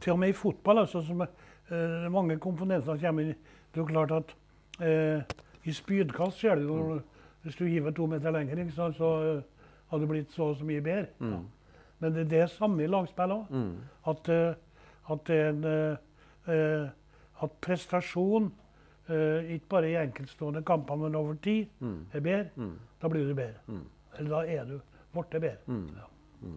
Til 0.00 0.12
og 0.12 0.18
med 0.18 0.28
i 0.28 0.32
fotball, 0.32 0.78
altså, 0.78 1.02
som 1.06 1.20
uh, 1.20 2.10
mange 2.12 2.38
komponenter 2.38 2.96
kommer 2.98 3.22
inn. 3.22 3.34
Det 3.72 3.80
er 3.80 3.82
jo 3.82 3.84
klart 3.86 4.10
at 4.12 4.34
eh, 4.80 5.22
i 5.64 5.72
spydkast 5.72 6.38
ser 6.40 6.54
du 6.54 6.68
Mm. 6.72 7.00
Hvis 7.42 7.56
du 7.56 7.64
hiver 7.66 7.90
to 7.90 8.06
meter 8.06 8.30
lenger, 8.30 8.70
sant, 8.70 8.96
så 8.96 9.36
eh, 9.36 9.42
har 9.90 9.98
du 9.98 10.06
blitt 10.06 10.30
så 10.32 10.42
og 10.42 10.56
så 10.56 10.64
mye 10.64 10.80
bedre. 10.80 11.06
Mm. 11.18 11.30
Ja. 11.32 11.38
Men 11.98 12.12
det 12.14 12.20
er 12.20 12.28
det 12.28 12.50
samme 12.50 12.82
i 12.84 12.86
lagspill 12.86 13.32
òg. 13.34 13.50
Mm. 13.50 13.72
At, 14.06 14.28
uh, 14.28 14.54
at, 15.12 15.26
det 15.26 15.48
en, 15.48 15.64
eh, 15.64 16.88
at 17.42 17.50
prestasjon, 17.60 18.52
ikke 19.08 19.68
bare 19.68 19.90
i 19.90 19.96
enkeltstående 19.96 20.62
kamper, 20.62 20.96
men 20.96 21.14
over 21.14 21.34
tid, 21.34 21.66
Mm. 21.80 22.06
er 22.12 22.20
bedre. 22.20 22.48
Mm. 22.56 22.78
Da 23.02 23.08
blir 23.08 23.28
du 23.28 23.34
bedre. 23.34 23.58
Mm. 23.66 23.84
Eller 24.18 24.30
da 24.30 24.46
er 24.46 24.64
du 24.64 24.80
blitt 25.12 25.40
bedre. 25.40 25.56
Mm. 25.66 25.88
Ja. 25.96 26.48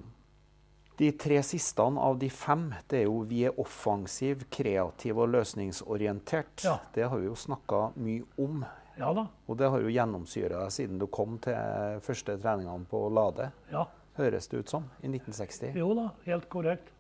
De 0.98 1.12
tre 1.12 1.42
siste 1.44 1.84
av 1.84 2.18
de 2.20 2.30
fem 2.32 2.70
det 2.88 3.02
er 3.02 3.06
jo 3.10 3.20
vi 3.28 3.44
er 3.48 3.60
offensiv, 3.60 4.46
kreativ 4.50 5.20
og 5.20 5.34
løsningsorientert. 5.34 6.64
Ja. 6.64 6.78
Det 6.96 7.10
har 7.12 7.20
vi 7.20 7.28
jo 7.28 7.36
snakka 7.36 7.90
mye 8.00 8.24
om. 8.40 8.64
Ja 8.96 9.12
da. 9.16 9.26
Og 9.48 9.60
det 9.60 9.70
har 9.74 9.84
jo 9.84 9.92
gjennomsyra 9.92 10.62
deg 10.64 10.72
siden 10.72 11.02
du 11.02 11.08
kom 11.12 11.36
til 11.44 12.00
første 12.06 12.38
treningene 12.40 12.88
på 12.88 13.02
Lade. 13.12 13.50
Ja. 13.74 13.84
Høres 14.16 14.48
det 14.48 14.64
ut 14.64 14.72
som, 14.72 14.86
i 15.04 15.10
1960. 15.12 15.76
Jo 15.76 15.90
da, 15.98 16.08
helt 16.30 16.48
korrekt. 16.52 16.94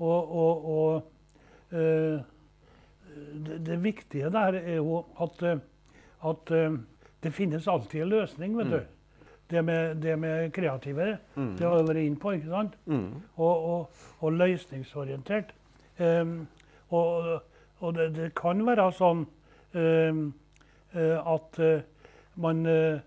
Og, 0.00 0.32
og, 0.32 0.64
og 0.64 1.76
øh, 1.76 2.24
det, 3.44 3.60
det 3.66 3.78
viktige 3.84 4.32
der 4.32 4.56
er 4.62 4.78
jo 4.80 5.04
at, 5.20 5.42
eh, 5.44 5.60
at 6.24 6.50
eh, 6.56 6.78
det 7.20 7.32
finnes 7.36 7.68
alltid 7.68 8.02
en 8.02 8.08
løsning, 8.08 8.56
vet 8.58 8.72
du. 8.72 8.80
Det 9.54 9.62
med, 9.62 9.96
det 10.02 10.18
med 10.18 10.52
kreative, 10.56 11.04
det 11.36 11.62
har 11.62 11.76
jeg 11.78 11.86
vært 11.86 12.02
inne 12.02 12.18
på, 12.18 12.34
ikke 12.34 12.50
sant? 12.50 12.72
Mm. 12.90 13.08
Og, 13.36 13.66
og, 13.70 14.06
og 14.20 14.38
løsningsorientert. 14.40 15.52
Um, 16.02 16.40
og 16.90 17.42
og 17.84 17.94
det, 17.94 18.08
det 18.16 18.30
kan 18.38 18.62
være 18.66 18.86
sånn 18.96 19.24
eh, 19.76 20.20
at 20.94 21.58
uh, 21.60 22.06
man, 22.40 22.62
eh, 22.70 23.00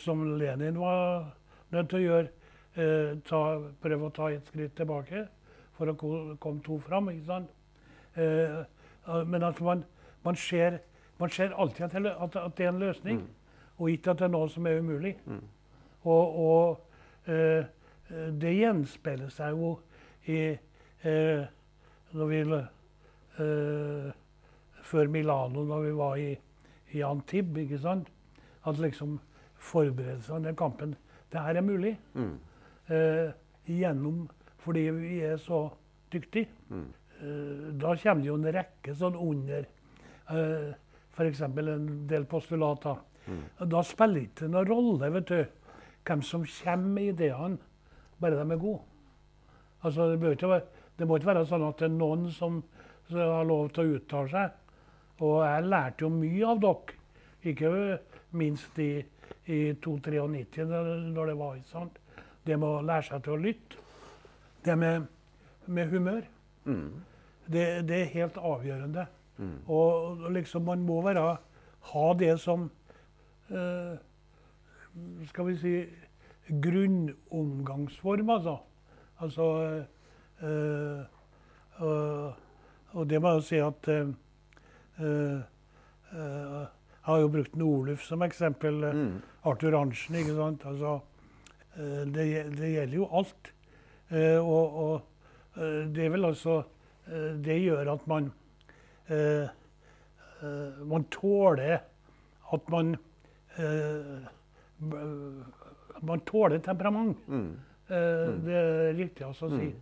som 0.00 0.24
Lenin 0.40 0.78
var 0.80 1.28
nødt 1.70 1.90
til 1.92 2.00
å 2.00 2.04
gjøre, 2.06 2.30
uh, 2.78 3.10
ta, 3.28 3.42
prøve 3.82 4.08
å 4.08 4.14
ta 4.16 4.30
et 4.32 4.48
skritt 4.50 4.74
tilbake 4.78 5.26
for 5.76 5.92
å 5.92 5.96
komme 6.40 6.64
to 6.66 6.80
fram. 6.84 7.10
ikke 7.12 7.28
sant? 7.28 7.56
Men 9.30 9.44
at 9.46 9.60
man, 9.64 9.84
man, 10.26 10.36
ser, 10.36 10.80
man 11.20 11.30
ser 11.32 11.54
alltid 11.56 11.94
at, 11.94 12.36
at, 12.36 12.56
det 12.58 12.66
er 12.66 12.72
en 12.72 12.80
løsning, 12.82 13.20
og 13.78 13.92
ikke 13.92 14.12
at 14.12 14.18
det 14.20 14.26
er 14.26 14.32
noe 14.34 14.48
som 14.50 14.66
er 14.68 14.80
umulig. 14.82 15.14
Og, 16.04 16.38
og 16.40 17.30
eh, 17.30 17.64
det 18.40 18.52
gjenspeiler 18.56 19.30
seg 19.32 19.56
jo 19.58 19.74
i 20.30 20.40
eh, 20.50 21.42
når 22.12 22.30
vi, 22.30 22.40
eh, 23.44 24.12
Før 24.90 25.06
Milano, 25.06 25.66
da 25.68 25.78
vi 25.84 25.90
var 25.94 26.16
i, 26.18 26.30
i 26.96 27.02
Antib, 27.06 27.56
ikke 27.58 27.78
sant? 27.78 28.08
At 28.66 28.80
liksom 28.80 29.18
forberedelsene 29.60 30.48
til 30.48 30.56
kampen 30.56 30.96
Det 31.30 31.40
her 31.40 31.60
er 31.60 31.62
mulig. 31.62 31.92
Mm. 32.14 32.38
Eh, 32.90 33.30
gjennom 33.70 34.24
fordi 34.60 34.88
vi 34.90 35.20
er 35.24 35.36
så 35.36 35.68
dyktige. 36.12 36.48
Eh, 37.22 37.70
da 37.80 37.94
kommer 37.94 38.22
det 38.22 38.28
jo 38.28 38.34
en 38.34 38.48
rekke 38.54 38.94
sånn 38.96 39.16
under 39.16 39.68
eh, 40.30 40.72
F.eks. 41.14 41.40
en 41.42 41.86
del 42.08 42.24
postulater. 42.24 42.98
Da 43.62 43.82
spiller 43.86 44.14
det 44.16 44.26
ikke 44.30 44.48
noen 44.50 44.66
rolle 44.66 45.10
vet 45.14 45.28
du, 45.28 45.40
hvem 46.10 46.22
som 46.26 46.44
kommer 46.44 46.94
med 46.96 47.12
ideene, 47.14 47.58
bare 48.20 48.38
de 48.38 48.52
er 48.52 48.60
gode. 48.60 48.80
Altså, 49.82 50.10
det, 50.10 50.32
ikke 50.32 50.60
det 50.98 51.06
må 51.08 51.16
ikke 51.16 51.30
være 51.30 51.46
sånn 51.48 51.68
at 51.68 51.78
det 51.80 51.86
er 51.86 51.94
noen 51.94 52.26
som, 52.34 52.58
som 53.08 53.20
har 53.20 53.46
lov 53.48 53.70
til 53.74 53.86
å 53.86 54.00
uttale 54.00 54.32
seg. 54.32 54.56
Og 55.20 55.36
jeg 55.44 55.68
lærte 55.68 56.04
jo 56.04 56.10
mye 56.12 56.48
av 56.48 56.60
dere, 56.64 56.98
ikke 57.50 57.70
minst 58.36 58.76
i, 58.82 58.90
i 59.48 59.60
293, 59.80 60.66
når 61.14 61.30
det 61.30 61.38
var 61.38 61.56
ikke 61.56 61.72
sant? 61.72 61.96
Det 62.44 62.56
med 62.56 62.68
å 62.68 62.82
lære 62.84 63.06
seg 63.06 63.24
til 63.24 63.36
å 63.36 63.40
lytte. 63.40 63.86
Det 64.64 64.76
med, 64.76 65.06
med 65.66 65.94
humør. 65.94 66.20
Det, 67.46 67.64
det 67.88 67.96
er 68.02 68.14
helt 68.16 68.36
avgjørende. 68.36 69.06
Og 69.72 70.28
liksom 70.34 70.66
man 70.68 70.84
må 70.84 71.00
være, 71.04 71.24
ha 71.92 72.06
det 72.20 72.34
som 72.42 72.66
eh, 73.48 73.96
Skal 75.28 75.46
vi 75.46 75.56
si 75.56 75.74
grunnomgangsform, 76.62 78.30
altså. 78.30 78.56
Altså 79.20 79.44
øh, 80.42 81.00
og, 81.76 82.32
og 82.90 83.10
det 83.10 83.20
må 83.22 83.28
jeg 83.28 83.36
jo 83.36 83.40
si 83.40 83.56
at 83.56 83.88
øh, 83.88 84.08
Jeg 86.10 87.16
har 87.16 87.18
jo 87.18 87.28
brukt 87.28 87.56
Norluf 87.56 88.02
som 88.04 88.22
eksempel. 88.22 88.94
Mm. 88.94 89.22
Arthur 89.44 89.76
Arntzen, 89.78 90.14
ikke 90.14 90.34
sant. 90.34 90.62
Altså, 90.66 90.98
det, 91.76 92.24
det 92.58 92.72
gjelder 92.72 92.96
jo 92.96 93.08
alt. 93.12 93.54
Og, 94.40 94.76
og 94.76 95.00
det 95.94 96.04
er 96.04 96.10
vel 96.10 96.24
altså 96.24 96.62
Det 97.44 97.60
gjør 97.62 97.92
at 97.92 98.06
man 98.06 98.30
Man 100.84 101.04
tåler 101.10 101.78
at 102.52 102.68
man 102.68 102.96
Man 106.02 106.20
tåler 106.26 106.58
temperament. 106.58 107.18
Mm. 107.28 107.56
Eh, 107.90 108.44
Det 108.44 108.54
er 108.54 108.94
riktig 108.96 109.26
altså 109.26 109.46
å 109.46 109.58
si. 109.58 109.72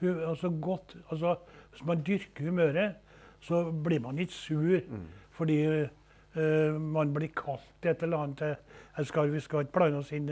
Hu, 0.00 0.10
altså 0.28 0.50
godt, 0.60 0.96
altså, 1.10 1.36
hvis 1.72 1.84
man 1.88 2.02
dyrker 2.04 2.44
humøret, 2.50 2.94
så 3.40 3.62
blir 3.72 4.00
man 4.00 4.18
ikke 4.18 4.32
sur 4.32 4.80
fordi 5.36 5.56
eh, 6.36 6.72
man 6.80 7.12
blir 7.14 7.28
kalt 7.36 7.84
et 7.84 8.02
eller 8.02 8.18
annet. 8.18 8.42
eh, 8.98 9.04
skal, 9.04 9.30
vi 9.32 9.40
skal 9.40 9.60
ikke 9.64 9.72
blande 9.72 9.98
oss 9.98 10.12
inn, 10.12 10.28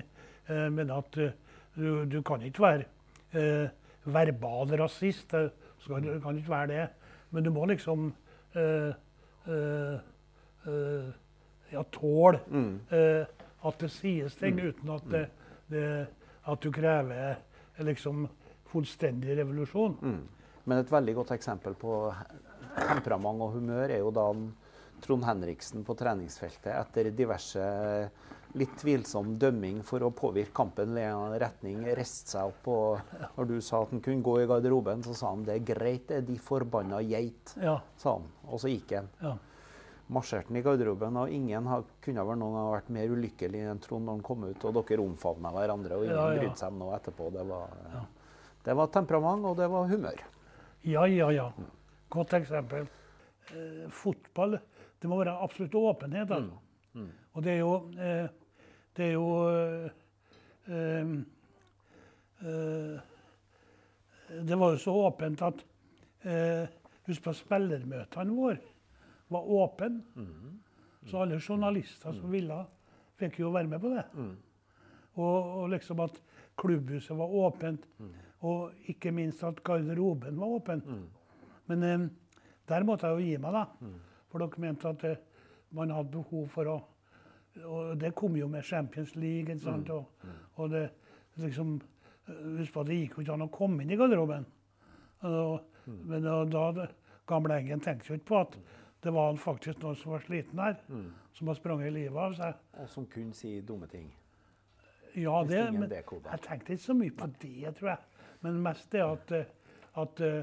eh, 0.49 0.69
men 0.71 0.91
at 0.91 1.17
eh, 1.19 1.31
du, 1.77 2.05
du 2.05 2.23
kan 2.23 2.41
ikke 2.43 2.63
være 2.63 2.85
eh, 3.35 3.69
verbal 4.05 4.69
rasist. 4.81 5.35
Skal, 5.79 6.03
du 6.03 6.21
kan 6.21 6.37
ikke 6.39 6.49
være 6.51 6.67
det. 6.69 6.89
Men 7.31 7.45
du 7.45 7.51
må 7.51 7.65
liksom 7.67 8.13
eh, 8.55 8.93
eh, 9.49 9.99
eh, 10.67 11.13
ja, 11.73 11.83
tåle 11.93 12.41
Mm. 12.49 12.81
At 13.65 13.81
det 13.81 13.91
sies 13.93 14.37
ting 14.39 14.61
uten 14.61 14.91
at, 14.95 15.07
det, 15.11 15.25
det, 15.73 15.87
at 16.45 16.61
du 16.61 16.71
krever 16.73 17.37
liksom 17.85 18.27
fullstendig 18.71 19.37
revolusjon. 19.39 19.97
Mm. 20.03 20.21
Men 20.65 20.81
et 20.81 20.93
veldig 20.93 21.15
godt 21.21 21.35
eksempel 21.37 21.77
på 21.79 21.97
temperament 22.75 23.43
og 23.45 23.57
humør 23.59 23.91
er 23.93 24.01
jo 24.03 24.13
da 24.15 24.29
Trond 25.05 25.27
Henriksen 25.27 25.85
på 25.85 25.97
treningsfeltet 25.99 26.73
etter 26.73 27.11
diverse 27.13 27.65
litt 28.55 28.77
tvilsom 28.79 29.35
dømming 29.39 29.81
for 29.85 30.05
å 30.07 30.13
påvirke 30.15 30.55
kampen 30.55 30.95
i 30.97 31.03
en 31.09 31.35
retning, 31.43 31.83
reiste 31.97 32.37
seg 32.37 32.53
opp 32.53 32.69
og 32.71 33.17
Når 33.35 33.49
du 33.51 33.57
sa 33.65 33.81
at 33.83 33.91
han 33.91 34.03
kunne 34.05 34.23
gå 34.23 34.37
i 34.41 34.47
garderoben, 34.47 35.03
så 35.03 35.17
sa 35.19 35.33
han 35.33 35.43
det 35.47 35.57
er 35.57 35.67
greit, 35.75 36.07
det 36.09 36.21
er 36.21 36.29
de 36.29 36.37
forbanna 36.39 37.03
geit, 37.03 37.57
Ja, 37.61 37.81
sa 37.99 38.15
han. 38.21 38.31
Og 38.47 38.63
så 38.63 38.71
gikk 38.71 38.95
han. 38.95 39.11
ja. 39.23 39.35
Marsjerte 40.13 40.51
han 40.53 40.59
i 40.59 40.63
garderoben, 40.63 41.17
og 41.17 41.31
ingen 41.33 41.67
har, 41.71 41.85
kunne 42.05 42.25
vel 42.29 42.37
noen 42.37 42.59
ha 42.59 42.65
vært 42.75 42.91
mer 42.93 43.09
ulykkelig 43.15 43.63
enn 43.71 43.79
Trond 43.81 44.05
når 44.05 44.19
han 44.19 44.25
kom 44.27 44.45
ut, 44.45 44.65
og 44.69 44.77
dere 44.83 45.01
omfavna 45.05 45.53
hverandre, 45.55 45.97
og 45.97 46.05
ingen 46.05 46.17
Ja, 46.19 46.27
ja. 46.35 46.41
brydde 46.43 46.61
seg 46.61 46.75
om 46.75 46.83
noe 46.83 46.99
etterpå. 46.99 47.31
Det 47.33 47.45
var, 47.49 47.73
det 48.67 48.77
var 48.77 48.91
temperament, 48.93 49.47
og 49.49 49.57
det 49.57 49.69
var 49.73 49.89
humør. 49.89 50.21
Ja, 50.85 51.07
ja, 51.09 51.31
ja. 51.33 51.47
Godt 52.13 52.35
eksempel. 52.37 52.85
Eh, 53.55 53.89
fotball 53.93 54.59
Det 55.01 55.09
må 55.09 55.17
være 55.21 55.35
absolutt 55.45 55.75
åpenhet. 55.75 56.31
Altså. 56.31 57.09
Og 57.35 57.43
det 57.45 57.53
er 57.53 57.59
jo 57.59 57.73
eh, 58.01 58.29
Det 58.97 59.05
er 59.09 59.13
jo 59.13 59.27
eh, 60.69 61.17
eh, 62.45 63.01
Det 64.49 64.57
var 64.61 64.71
jo 64.73 64.79
så 64.79 64.95
åpent 65.09 65.43
at 65.43 65.65
eh, 66.25 66.69
Husk 67.09 67.25
på 67.27 67.35
spillermøtene 67.37 68.33
våre 68.37 68.61
var 69.35 69.51
åpne. 69.61 70.03
Så 71.05 71.21
alle 71.21 71.37
journalister 71.43 72.15
som 72.17 72.31
ville, 72.33 72.63
fikk 73.21 73.41
jo 73.43 73.51
være 73.55 73.69
med 73.69 73.83
på 73.83 73.91
det. 73.93 74.05
Og, 75.15 75.51
og 75.61 75.69
liksom 75.75 76.01
at 76.03 76.17
klubbhuset 76.59 77.17
var 77.19 77.31
åpent. 77.45 77.85
Og 78.45 78.73
ikke 78.93 79.13
minst 79.13 79.45
at 79.45 79.61
garderoben 79.65 80.41
var 80.41 80.47
åpen. 80.59 80.83
Men 81.67 81.85
um, 81.89 82.11
der 82.69 82.85
måtte 82.85 83.07
jeg 83.09 83.15
jo 83.21 83.25
gi 83.29 83.37
meg, 83.41 83.53
da. 83.55 83.65
For 84.33 84.43
dere 84.43 84.61
mente 84.61 84.89
at 84.91 85.05
eh, 85.09 85.21
man 85.77 85.91
hadde 85.95 86.11
behov 86.17 86.49
for 86.53 86.69
å 86.73 86.81
Og 87.65 87.95
det 88.01 88.09
kom 88.19 88.35
jo 88.37 88.49
med 88.51 88.65
Champions 88.67 89.13
League. 89.15 89.55
sant? 89.63 89.91
Og, 89.91 90.05
og 90.57 90.71
det 90.73 90.89
liksom 91.39 91.77
eh, 92.29 92.59
Husk 92.59 92.73
på 92.75 92.81
at 92.83 92.89
det 92.89 92.97
gikk 92.99 93.15
jo 93.17 93.23
ikke 93.23 93.33
an 93.37 93.45
å 93.47 93.51
komme 93.55 93.83
inn 93.85 93.91
i 93.95 93.97
garderoben. 93.97 94.45
Og, 95.23 95.61
Men 96.09 96.23
da, 96.25 96.45
da 96.73 96.87
gamle 97.29 97.59
Engen 97.61 97.81
tenkte 97.81 98.09
jo 98.11 98.15
ikke 98.19 98.27
på 98.33 98.41
at 98.41 98.57
det 99.05 99.13
var 99.13 99.27
han 99.31 99.39
faktisk 99.39 99.81
noen 99.83 99.97
som 100.01 100.13
var 100.15 100.23
sliten 100.25 100.59
her, 100.59 100.77
som 101.37 101.49
har 101.51 101.55
sprunget 101.59 101.93
livet 101.93 102.17
av 102.19 102.35
seg. 102.39 102.55
Og 102.81 102.89
som 102.89 103.07
kunne 103.13 103.35
si 103.37 103.61
dumme 103.61 103.87
ting. 103.91 104.09
Ja, 105.15 105.43
det, 105.47 105.61
men 105.73 105.91
jeg 105.93 106.41
tenkte 106.43 106.75
ikke 106.75 106.83
så 106.89 106.95
mye 106.99 107.15
på 107.15 107.29
det, 107.43 107.75
tror 107.79 107.93
jeg. 107.93 107.99
Men 108.43 108.63
mest 108.65 108.91
det 108.93 109.03
at, 109.05 109.31
eh, 109.37 109.45
at 110.03 110.21
eh, 110.27 110.41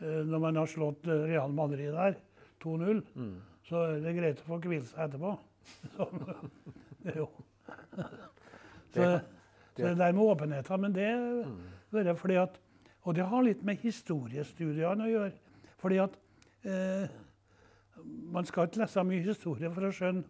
eh, 0.00 0.22
når 0.26 0.40
man 0.42 0.56
har 0.58 0.66
slått 0.66 1.06
Real 1.06 1.52
Madrid 1.54 1.92
der, 1.94 2.16
2-0, 2.64 3.04
Mm. 3.14 3.36
så 3.68 3.84
er 3.84 4.00
det 4.02 4.16
greit 4.16 4.40
å 4.42 4.48
få 4.48 4.58
hvile 4.64 4.84
seg 4.88 5.04
etterpå. 5.06 5.36
Så, 5.94 6.08
jo. 7.14 7.28
Så, 8.92 9.00
Det- 9.04 9.20
så 9.76 9.82
det 9.84 9.98
der 9.98 10.12
med 10.12 10.22
åpenheten, 10.24 10.80
men 10.80 10.92
det 10.92 12.06
er 12.06 12.14
fordi 12.14 12.34
at 12.40 12.58
Og 13.04 13.14
det 13.14 13.24
har 13.24 13.42
litt 13.42 13.62
med 13.64 13.76
historiestudiene 13.80 15.04
å 15.06 15.08
gjøre. 15.08 15.32
Fordi 15.78 15.96
at 16.02 16.16
eh, 16.64 17.08
man 18.04 18.46
skal 18.46 18.68
ikke 18.68 18.82
lese 18.82 19.04
mye 19.06 19.24
historie 19.24 19.70
for 19.72 19.88
å 19.88 19.92
skjønne 19.94 20.24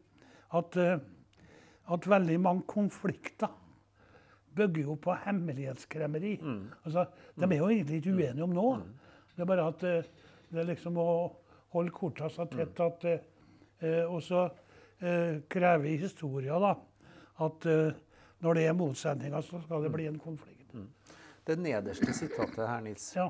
at, 0.59 0.77
eh, 0.77 0.99
at 1.93 2.09
veldig 2.11 2.39
mange 2.41 2.67
konflikter 2.69 3.51
bygger 4.59 4.89
jo 4.91 4.95
på 4.95 5.15
hemmelighetskremmeri. 5.25 6.39
Altså, 6.85 7.07
de 7.39 7.45
er 7.45 7.59
jo 7.61 7.69
egentlig 7.69 8.01
ikke 8.01 8.17
uenige 8.17 8.47
om 8.47 8.55
noe. 8.57 8.79
Det 9.35 9.45
er 9.45 9.51
bare 9.51 9.69
at 9.71 9.85
eh, 9.87 10.09
det 10.51 10.63
er 10.63 10.71
liksom 10.73 10.97
å 10.99 11.09
holde 11.75 11.95
korta 11.95 12.31
så 12.33 12.49
tett 12.51 12.81
at 12.81 13.05
eh, 13.05 14.05
Og 14.09 14.23
så 14.23 14.49
krever 14.99 16.01
historia 16.01 16.57
da, 16.59 16.73
at 17.47 17.67
når 18.43 18.55
det 18.59 18.65
er 18.67 18.73
motsetninger, 18.75 19.41
så 19.47 19.61
skal 19.63 19.85
det 19.85 19.93
bli 19.95 20.09
en 20.11 20.19
konflikt. 20.19 20.73
Det 21.47 21.55
nederste 21.63 22.11
sitatet 22.11 22.59
her, 22.67 22.81
Nils. 22.83 23.05
Ja. 23.15 23.29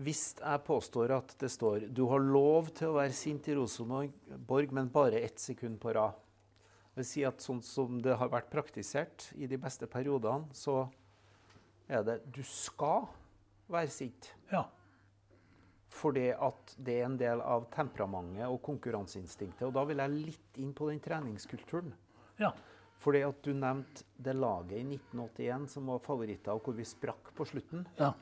Hvis 0.00 0.22
jeg 0.38 0.64
påstår 0.64 1.12
at 1.18 1.34
det 1.40 1.50
står 1.52 1.86
du 1.92 2.06
har 2.08 2.22
lov 2.24 2.70
til 2.76 2.88
å 2.88 2.96
være 2.96 3.12
sint 3.16 3.48
i 3.50 3.56
Rosenborg, 3.58 4.72
men 4.72 4.88
bare 4.92 5.20
ett 5.20 5.38
sekund 5.42 5.80
på 5.82 5.92
rad. 5.96 6.16
Det 6.90 7.02
vil 7.02 7.08
si 7.08 7.24
at 7.28 7.44
sånn 7.44 7.60
som 7.64 8.00
det 8.02 8.16
har 8.18 8.30
vært 8.32 8.50
praktisert 8.52 9.28
i 9.36 9.48
de 9.50 9.58
beste 9.60 9.86
periodene, 9.90 10.48
så 10.56 10.86
er 11.90 12.04
det 12.06 12.20
du 12.32 12.42
skal 12.46 13.08
være 13.70 13.92
sint. 13.92 14.34
ja. 14.52 14.66
Fordi 15.90 16.28
at 16.30 16.74
det 16.78 17.00
er 17.00 17.08
en 17.08 17.16
del 17.18 17.40
av 17.42 17.64
temperamentet 17.74 18.46
og 18.46 18.60
konkurranseinstinktet. 18.62 19.64
Og 19.66 19.72
da 19.74 19.82
vil 19.88 19.98
jeg 19.98 20.12
litt 20.14 20.60
inn 20.62 20.70
på 20.72 20.86
den 20.86 21.00
treningskulturen. 21.02 21.92
ja. 22.38 22.52
Fordi 23.00 23.22
at 23.24 23.38
du 23.42 23.54
nevnte 23.56 24.04
det 24.20 24.34
laget 24.36 24.76
i 24.76 24.82
1981 24.84 25.70
som 25.72 25.86
var 25.88 26.02
favoritter, 26.04 26.52
og 26.52 26.66
hvor 26.66 26.76
vi 26.76 26.84
sprakk 26.84 27.32
på 27.34 27.46
slutten. 27.48 27.86
ja. 27.98 28.12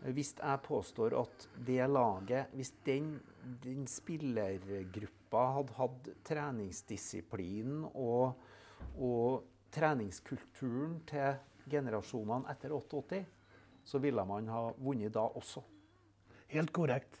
Hvis 0.00 0.34
jeg 0.38 0.60
påstår 0.64 1.12
at 1.20 1.48
det 1.66 1.84
laget 1.90 2.46
Hvis 2.56 2.70
den, 2.86 3.20
den 3.62 3.86
spillergruppa 3.86 5.42
hadde 5.58 5.74
hatt 5.76 6.08
treningsdisiplinen 6.24 7.84
og, 7.94 8.32
og 8.96 9.44
treningskulturen 9.72 11.00
til 11.06 11.36
generasjonene 11.70 12.48
etter 12.50 12.72
88, 12.74 13.20
så 13.84 13.98
ville 14.02 14.24
man 14.26 14.48
ha 14.50 14.70
vunnet 14.78 15.12
da 15.14 15.20
også. 15.38 15.62
Helt 16.50 16.72
korrekt. 16.74 17.20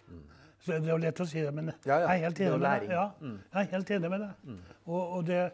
Så 0.60 0.72
det 0.72 0.88
er 0.90 0.92
jo 0.92 0.98
lett 1.00 1.20
å 1.22 1.26
si 1.28 1.40
det, 1.40 1.52
men 1.54 1.70
Mm. 1.70 1.86
Ja, 1.86 2.00
ja. 2.00 2.08
jeg 2.08 2.20
er 2.20 2.24
helt 2.24 2.40
enig 2.40 2.50
med 2.50 2.60
deg. 2.60 2.88
læring. 2.88 2.90
Mm. 3.20 3.38
Ja, 3.52 3.58
jeg 3.60 3.66
er 3.66 3.70
helt 3.76 3.90
enig 3.90 4.10
med 4.10 4.20
deg. 4.20 4.58
Og, 4.86 5.12
og, 5.12 5.26
det, 5.26 5.52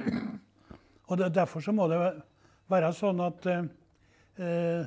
og 1.08 1.18
det, 1.18 1.34
derfor 1.34 1.60
så 1.60 1.72
må 1.72 1.88
det 1.90 1.98
være 2.70 2.92
sånn 2.96 3.20
at 3.26 3.46
eh, 3.46 3.66
eh, 4.38 4.86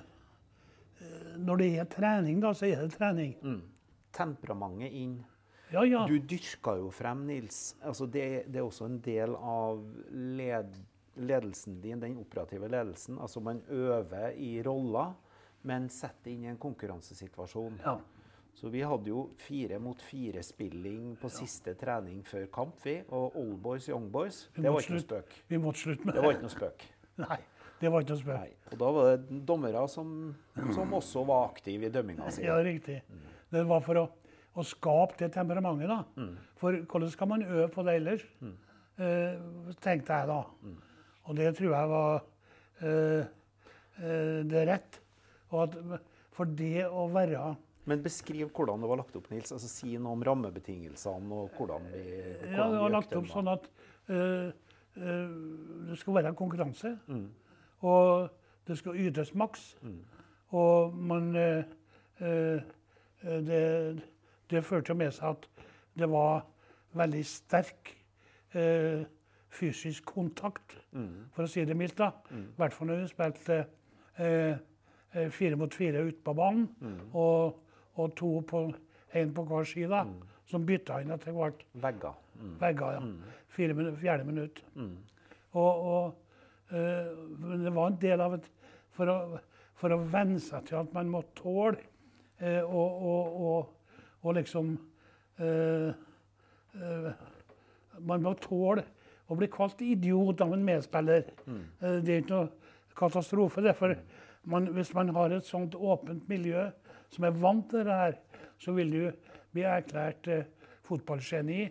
når 1.39 1.61
det 1.61 1.67
er 1.79 1.89
trening, 1.91 2.39
da, 2.43 2.53
så 2.53 2.67
er 2.69 2.83
det 2.83 2.95
trening. 2.97 3.35
Temperamentet 4.15 4.95
inn. 4.99 5.19
Ja, 5.71 5.83
ja. 5.85 6.05
Du 6.09 6.17
dyrka 6.17 6.75
jo 6.79 6.89
frem, 6.93 7.27
Nils. 7.29 7.75
Altså 7.85 8.07
det, 8.09 8.45
det 8.49 8.61
er 8.61 8.65
også 8.65 8.87
en 8.89 8.99
del 9.05 9.35
av 9.37 9.83
led, 10.11 10.79
ledelsen 11.21 11.77
din, 11.83 12.01
den 12.01 12.17
operative 12.17 12.69
ledelsen. 12.71 13.19
Altså 13.21 13.41
man 13.45 13.61
øver 13.69 14.31
i 14.33 14.55
roller, 14.65 15.13
men 15.69 15.89
setter 15.93 16.33
inn 16.33 16.47
i 16.47 16.53
en 16.53 16.61
konkurransesituasjon. 16.61 17.81
ja. 17.85 17.99
Så 18.59 18.67
vi 18.67 18.81
hadde 18.83 19.07
jo 19.07 19.21
fire 19.39 19.77
mot 19.79 20.01
fire-spilling 20.03 21.13
på 21.21 21.29
siste 21.31 21.75
trening 21.79 22.25
før 22.27 22.47
kamp, 22.51 22.81
vi. 22.83 22.97
Og 23.15 23.31
Young 23.87 24.09
Boys, 24.11 24.49
det 24.55 24.65
var 24.67 24.81
ikke 24.81 24.97
noe 24.97 25.03
spøk. 25.05 25.35
Vi 25.47 25.59
måtte 25.61 25.79
slutte 25.79 26.05
med 26.05 26.13
det. 26.13 26.17
Det 26.17 26.25
var 26.25 26.33
ikke 26.35 26.43
noe 26.43 26.55
spøk. 26.55 26.83
Nei, 27.23 27.37
det 27.79 27.89
var 27.91 28.03
ikke 28.03 28.15
noe 28.15 28.21
spøk. 28.21 28.39
Nei. 28.39 28.53
Og 28.73 28.79
da 28.81 28.89
var 28.95 29.09
det 29.15 29.39
dommere 29.47 29.83
som, 29.91 30.09
som 30.75 30.93
også 30.97 31.23
var 31.29 31.45
aktive 31.49 31.87
i 31.87 31.93
dømminga 31.93 32.31
si. 32.35 32.43
Ja, 32.47 32.57
riktig. 32.65 32.99
Det 33.49 33.63
var 33.69 33.81
for 33.85 34.01
å, 34.01 34.05
å 34.59 34.65
skape 34.67 35.15
det 35.21 35.31
temperamentet, 35.37 35.89
da. 35.89 36.27
For 36.59 36.75
hvordan 36.83 37.13
skal 37.13 37.31
man 37.31 37.45
øve 37.47 37.69
på 37.73 37.85
det 37.87 37.95
ellers? 38.01 38.25
Eh, 38.99 39.39
tenkte 39.79 40.19
jeg 40.19 40.27
da. 40.29 40.41
Og 41.29 41.37
det 41.37 41.53
tror 41.57 41.71
jeg 41.77 41.89
var 41.93 42.21
eh, 42.83 43.23
eh, 44.03 44.39
det 44.49 44.65
rett. 44.69 44.99
Og 45.53 45.63
at, 45.65 45.79
for 46.35 46.45
det 46.59 46.85
å 46.85 47.07
være 47.11 47.55
Men 47.89 48.03
beskriv 48.05 48.51
hvordan 48.53 48.83
det 48.83 48.89
var 48.91 48.99
lagt 49.01 49.15
opp, 49.17 49.29
Nils. 49.31 49.49
Altså 49.55 49.69
Si 49.71 49.95
noe 49.97 50.13
om 50.13 50.23
rammebetingelsene 50.27 51.33
og 51.41 51.55
hvordan 51.57 51.87
vi 51.89 52.03
hvordan 52.03 52.53
Ja, 52.53 52.67
det 52.69 52.81
var 52.83 52.93
lagt 52.93 53.15
opp 53.17 53.29
sånn 53.31 53.49
at 53.49 53.65
eh, 54.13 54.51
eh, 54.99 55.37
det 55.89 55.97
skulle 55.97 56.19
være 56.21 56.35
konkurranse. 56.37 56.97
Og 57.81 58.29
det 58.67 58.77
skal 58.77 58.99
ytes 58.99 59.33
maks. 59.35 59.77
Og 60.49 60.93
man 60.95 61.35
eh, 61.35 61.63
eh, 62.19 62.61
det, 63.23 64.01
det 64.49 64.65
førte 64.65 64.93
med 64.97 65.11
seg 65.11 65.29
at 65.35 65.47
det 65.99 66.09
var 66.09 66.45
veldig 66.97 67.25
sterk 67.25 67.91
eh, 68.53 69.03
fysisk 69.49 70.05
kontakt, 70.05 70.77
for 71.33 71.43
å 71.45 71.49
si 71.49 71.63
det 71.65 71.75
mildt. 71.77 71.97
da. 71.97 72.11
I 72.33 72.43
hvert 72.57 72.73
fall 72.73 72.87
når 72.91 73.01
vi 73.03 73.07
spilte 73.11 73.57
eh, 74.17 74.55
eh, 75.13 75.29
fire 75.33 75.57
mot 75.57 75.73
fire 75.73 76.03
ute 76.05 76.21
på 76.23 76.33
banen, 76.37 76.67
og, 77.13 77.59
og 77.95 78.15
to 78.15 78.39
på 78.47 78.63
én 79.17 79.33
på 79.33 79.43
hver 79.49 79.65
side, 79.65 79.89
da, 79.89 80.03
som 80.49 80.65
bytta 80.65 81.01
inn 81.01 81.11
etter 81.13 81.33
hvert 81.33 81.65
Vegger. 81.73 82.13
Mm. 82.39 82.55
vegger. 82.61 82.91
ja. 82.97 83.35
Fire 83.49 83.73
minu 83.73 83.95
fjerde 83.97 84.25
minutt. 84.25 84.63
Og, 85.51 85.85
og 85.93 86.05
eh, 86.07 86.28
men 86.69 87.63
det 87.63 87.71
var 87.73 87.89
en 87.89 88.01
del 88.01 88.21
av 88.21 88.35
et 88.37 88.49
For 88.93 89.09
å, 89.09 89.39
for 89.79 89.95
å 89.95 90.01
venne 90.11 90.41
seg 90.43 90.67
til 90.67 90.75
at 90.81 90.93
man 90.93 91.09
må 91.09 91.21
tåle 91.37 91.79
eh, 92.37 92.61
og, 92.61 93.03
og, 93.09 93.37
og, 93.49 93.99
og 94.21 94.35
liksom 94.35 94.73
eh, 95.39 95.89
eh, 96.75 97.09
Man 97.99 98.25
må 98.25 98.33
tåle 98.43 98.83
å 99.29 99.37
bli 99.37 99.47
kalt 99.53 99.81
idiot 99.85 100.41
av 100.41 100.53
en 100.55 100.63
medspiller. 100.65 101.27
Mm. 101.45 101.65
det 102.01 102.13
er 102.13 102.21
ikke 102.23 102.33
noe 102.33 102.69
katastrofe. 102.97 103.61
det, 103.61 103.75
for 103.77 103.93
man, 104.43 104.67
Hvis 104.73 104.93
man 104.93 105.09
har 105.15 105.31
et 105.31 105.45
sånt 105.45 105.75
åpent 105.75 106.29
miljø 106.29 106.69
som 107.09 107.23
er 107.23 107.37
vant 107.37 107.69
til 107.69 107.85
det 107.85 107.97
her, 107.99 108.17
så 108.59 108.73
vil 108.73 108.91
du 108.91 109.03
bli 109.53 109.65
erklært 109.65 110.27
eh, 110.27 110.47
fotballgeni 110.85 111.61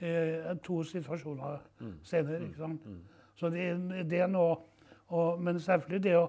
eh, 0.00 0.56
to 0.64 0.82
situasjoner 0.84 1.62
senere. 2.02 2.42
ikke 2.44 2.58
sant? 2.58 2.88
Så 3.36 3.50
det, 3.52 3.66
det 4.10 4.20
er 4.24 4.28
noe 4.32 4.56
og, 5.08 5.38
Men 5.38 5.60
selvfølgelig 5.62 6.02
det 6.02 6.14
å, 6.18 6.24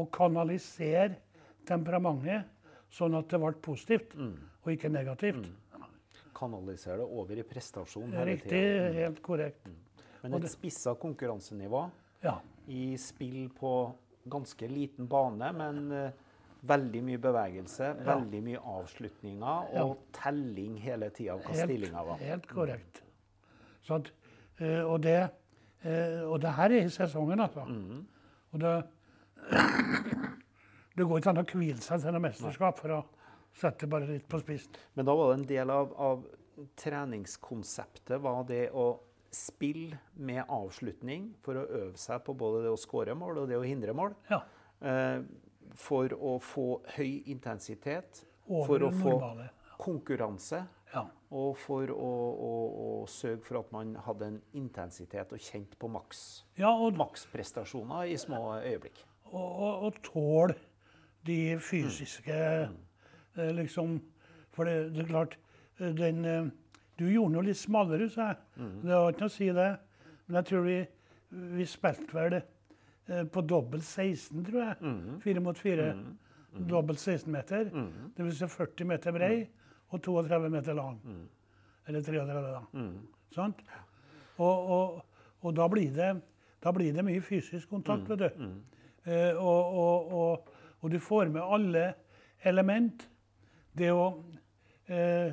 å 0.00 0.06
kanalisere 0.08 1.16
temperamentet 1.68 2.46
sånn 2.92 3.14
at 3.18 3.28
det 3.28 3.40
ble 3.42 3.52
positivt, 3.60 4.14
og 4.16 4.70
ikke 4.72 4.88
negativt. 4.92 5.50
Kanalisere 6.36 6.96
det 7.02 7.06
over 7.06 7.38
i 7.38 7.44
prestasjon 7.46 8.08
hele 8.10 8.22
er 8.22 8.24
tiden. 8.24 8.32
riktig, 8.32 8.62
tida. 8.62 8.92
helt 8.96 9.20
korrekt. 9.22 9.68
Men 10.22 10.34
et 10.38 10.48
spissa 10.50 10.94
konkurransenivå 10.98 11.82
Ja. 12.24 12.38
i 12.68 12.96
spill 12.96 13.48
på 13.58 13.72
ganske 14.30 14.68
liten 14.70 15.08
bane, 15.10 15.52
men 15.52 15.92
eh, 15.92 16.10
veldig 16.62 17.02
mye 17.04 17.18
bevegelse, 17.18 17.92
veldig 18.06 18.42
mye 18.46 18.60
avslutninger 18.78 19.72
og 19.82 19.96
telling 20.14 20.76
hele 20.80 21.10
tida 21.10 21.34
av 21.34 21.42
hva 21.42 21.54
stillinga 21.66 22.04
var. 22.06 22.18
helt 22.22 22.46
korrekt. 22.46 23.02
Så 23.82 23.98
at, 23.98 24.12
eh, 24.60 24.80
og, 24.84 25.00
det, 25.02 25.30
eh, 25.84 26.22
og 26.26 26.40
det 26.42 26.52
her 26.56 26.70
er 26.70 26.86
i 26.86 26.92
sesongen, 26.92 27.40
altså. 27.40 27.64
Og 28.52 28.60
det, 28.60 28.74
det 30.96 31.06
går 31.08 31.18
ikke 31.22 31.32
an 31.32 31.42
å 31.42 31.46
hvile 31.48 31.82
seg 31.82 32.02
til 32.04 32.14
noe 32.14 32.24
mesterskap 32.26 32.78
for 32.80 32.96
å 32.98 33.00
sette 33.58 33.88
bare 33.90 34.08
litt 34.08 34.28
på 34.28 34.40
spissen. 34.42 34.76
Men 34.96 35.08
da 35.08 35.14
var 35.16 35.32
det 35.32 35.38
en 35.40 35.48
del 35.48 35.72
av, 35.72 35.92
av 36.00 36.22
treningskonseptet 36.80 38.20
var 38.22 38.44
det 38.48 38.66
å 38.76 38.86
spille 39.32 39.96
med 40.20 40.44
avslutning 40.52 41.30
for 41.44 41.56
å 41.56 41.64
øve 41.86 41.96
seg 42.00 42.20
på 42.26 42.34
både 42.36 42.66
det 42.66 42.72
å 42.74 42.80
skåre 42.80 43.14
mål 43.16 43.42
og 43.44 43.48
det 43.48 43.56
å 43.56 43.64
hindre 43.64 43.94
mål. 43.96 44.12
Ja. 44.28 44.42
Eh, 44.84 45.22
for 45.80 46.12
å 46.12 46.36
få 46.42 46.66
høy 46.98 47.22
intensitet, 47.32 48.26
Over 48.50 48.66
for 48.66 48.84
å 48.84 48.90
normale. 48.92 49.46
få 49.48 49.78
konkurranse, 49.86 50.60
ja. 50.92 51.04
og 51.32 51.56
for 51.60 51.90
å, 51.94 52.10
å, 52.32 52.52
å 52.84 53.06
sørge 53.10 53.42
for 53.46 53.60
at 53.62 53.72
man 53.74 53.94
hadde 54.06 54.28
en 54.32 54.38
intensitet 54.58 55.32
og 55.32 55.40
kjent 55.42 55.76
på 55.80 55.90
maks. 55.92 56.44
ja 56.58 56.72
og, 56.72 56.96
Maksprestasjoner 57.00 58.12
i 58.12 58.16
små 58.20 58.58
øyeblikk. 58.60 59.04
og, 59.30 59.40
og, 59.40 59.86
og 59.88 60.02
tåle 60.04 60.56
de 61.26 61.56
fysiske 61.62 62.34
eh, 62.34 63.52
liksom 63.54 64.00
For 64.52 64.66
det, 64.68 64.90
det 64.92 65.04
er 65.04 65.08
klart 65.12 65.36
eh, 65.78 65.92
den, 65.96 66.24
eh, 66.24 66.48
Du 66.98 67.06
gjorde 67.06 67.30
den 67.32 67.38
jo 67.38 67.44
litt 67.46 67.60
smalere, 67.60 68.08
sa 68.10 68.32
jeg. 68.32 68.40
Det 68.82 68.90
var 68.92 69.12
ikke 69.14 69.22
noe 69.24 69.30
å 69.30 69.36
si 69.36 69.46
det. 69.56 69.68
Men 70.26 70.36
jeg 70.40 70.48
tror 70.50 70.66
vi, 70.66 70.74
vi 71.56 71.66
spilte 71.66 72.16
vel 72.18 72.36
eh, 72.36 73.22
på 73.32 73.44
dobbelt 73.48 73.86
16, 73.86 74.42
tror 74.44 74.60
jeg. 74.60 74.92
Fire 75.24 75.40
mot 75.40 75.58
fire. 75.58 75.86
Dobbelt 76.68 77.00
16 77.00 77.32
meter. 77.32 77.70
Det 78.12 78.26
vil 78.26 78.36
si 78.36 78.50
40 78.52 78.90
meter 78.90 79.14
brei 79.16 79.34
og 79.92 80.02
32 80.02 80.50
meter 80.52 80.76
lang. 80.78 80.98
Eller 81.86 82.04
33, 82.04 82.42
da. 82.46 82.62
Sant? 83.34 83.62
Og, 84.38 84.70
og, 84.76 85.00
og 85.42 85.56
da, 85.56 85.68
blir 85.68 85.92
det, 85.94 86.10
da 86.62 86.72
blir 86.74 86.94
det 86.94 87.04
mye 87.06 87.22
fysisk 87.24 87.70
kontakt, 87.72 88.08
vet 88.08 88.22
du. 88.38 88.44
Eh, 89.04 89.36
og, 89.36 90.12
og, 90.82 90.90
du 90.90 90.98
får 91.02 91.30
med 91.30 91.42
alle 91.42 91.86
element. 92.48 93.08
Det 93.72 93.90
å, 93.92 94.06
eh, 94.86 95.32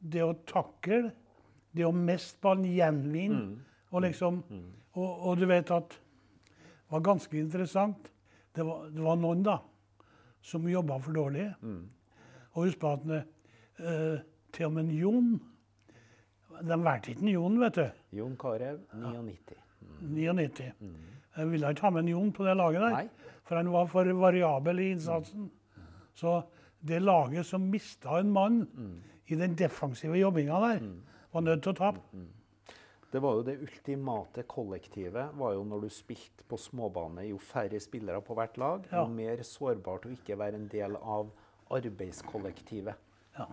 det 0.00 0.22
å 0.24 0.34
takle, 0.46 1.10
det 1.72 1.86
å 1.86 1.94
miste 1.94 2.40
ballen, 2.42 2.68
gjenvinne. 2.74 3.42
Og 3.90 4.04
liksom 4.04 4.42
og, 4.94 5.10
og 5.26 5.38
du 5.38 5.46
vet 5.50 5.70
at 5.74 5.90
Det 5.90 6.96
var 6.96 7.02
ganske 7.06 7.38
interessant. 7.38 8.08
Det 8.54 8.64
var, 8.66 8.88
det 8.90 9.02
var 9.02 9.18
noen 9.18 9.44
da 9.46 9.60
som 10.42 10.64
jobba 10.66 10.96
for 10.98 11.14
dårlig. 11.14 11.44
Og 12.54 12.64
husk 12.64 12.80
på 12.82 12.90
at 12.96 13.04
eh, 13.80 14.20
til 14.52 14.66
og 14.66 14.72
med 14.72 14.84
en 14.84 14.90
Jon 14.98 15.30
De 16.60 16.76
valgte 16.84 17.10
ikke 17.14 17.22
en 17.22 17.28
Jon, 17.32 17.60
vet 17.60 17.74
du. 17.78 17.84
Jon 18.18 18.36
Carew, 18.36 18.78
99. 18.92 19.56
99. 20.02 20.72
Jeg 21.36 21.50
ville 21.50 21.70
ikke 21.70 21.86
ha 21.86 21.90
med 21.90 22.02
en 22.02 22.08
Jon 22.12 22.32
på 22.36 22.44
det 22.44 22.56
laget 22.58 22.80
der, 22.82 22.90
Nei. 22.90 23.08
for 23.44 23.56
han 23.56 23.70
var 23.72 23.86
for 23.88 24.04
variabel 24.18 24.78
i 24.82 24.90
innsatsen. 24.92 25.46
Så 26.14 26.42
det 26.84 27.00
laget 27.02 27.46
som 27.46 27.62
mista 27.70 28.18
en 28.20 28.32
mann 28.34 28.60
i 29.30 29.34
den 29.38 29.54
defensive 29.56 30.18
jobbinga 30.20 30.60
der, 30.66 30.84
var 31.32 31.40
nødt 31.46 31.62
til 31.62 31.72
å 31.72 31.78
tape. 31.78 32.00
Det 33.12 33.22
var 33.22 33.34
jo 33.38 33.42
det 33.42 33.56
ultimate 33.62 34.42
kollektivet 34.46 35.32
var 35.38 35.54
jo 35.56 35.64
når 35.64 35.80
du 35.86 35.88
spilte 35.90 36.44
på 36.46 36.58
småbane. 36.60 37.24
Jo 37.30 37.38
færre 37.38 37.80
spillere 37.80 38.20
på 38.22 38.34
hvert 38.36 38.58
lag, 38.58 38.84
Ja. 38.92 39.00
jo 39.06 39.08
mer 39.14 39.36
sårbart 39.42 40.04
å 40.06 40.12
ikke 40.12 40.36
være 40.38 40.54
en 40.60 40.68
del 40.68 40.96
av 40.96 41.30
arbeidskollektivet. 41.70 42.94
Ja. 43.40 43.48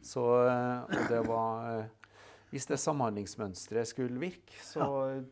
Så, 0.00 0.24
eh, 0.48 0.84
og 0.88 1.08
det 1.12 1.20
var 1.28 1.66
eh, 1.74 1.88
Hvis 2.50 2.66
det 2.66 2.80
samhandlingsmønsteret 2.82 3.86
skulle 3.92 4.18
virke, 4.18 4.56
så 4.64 4.82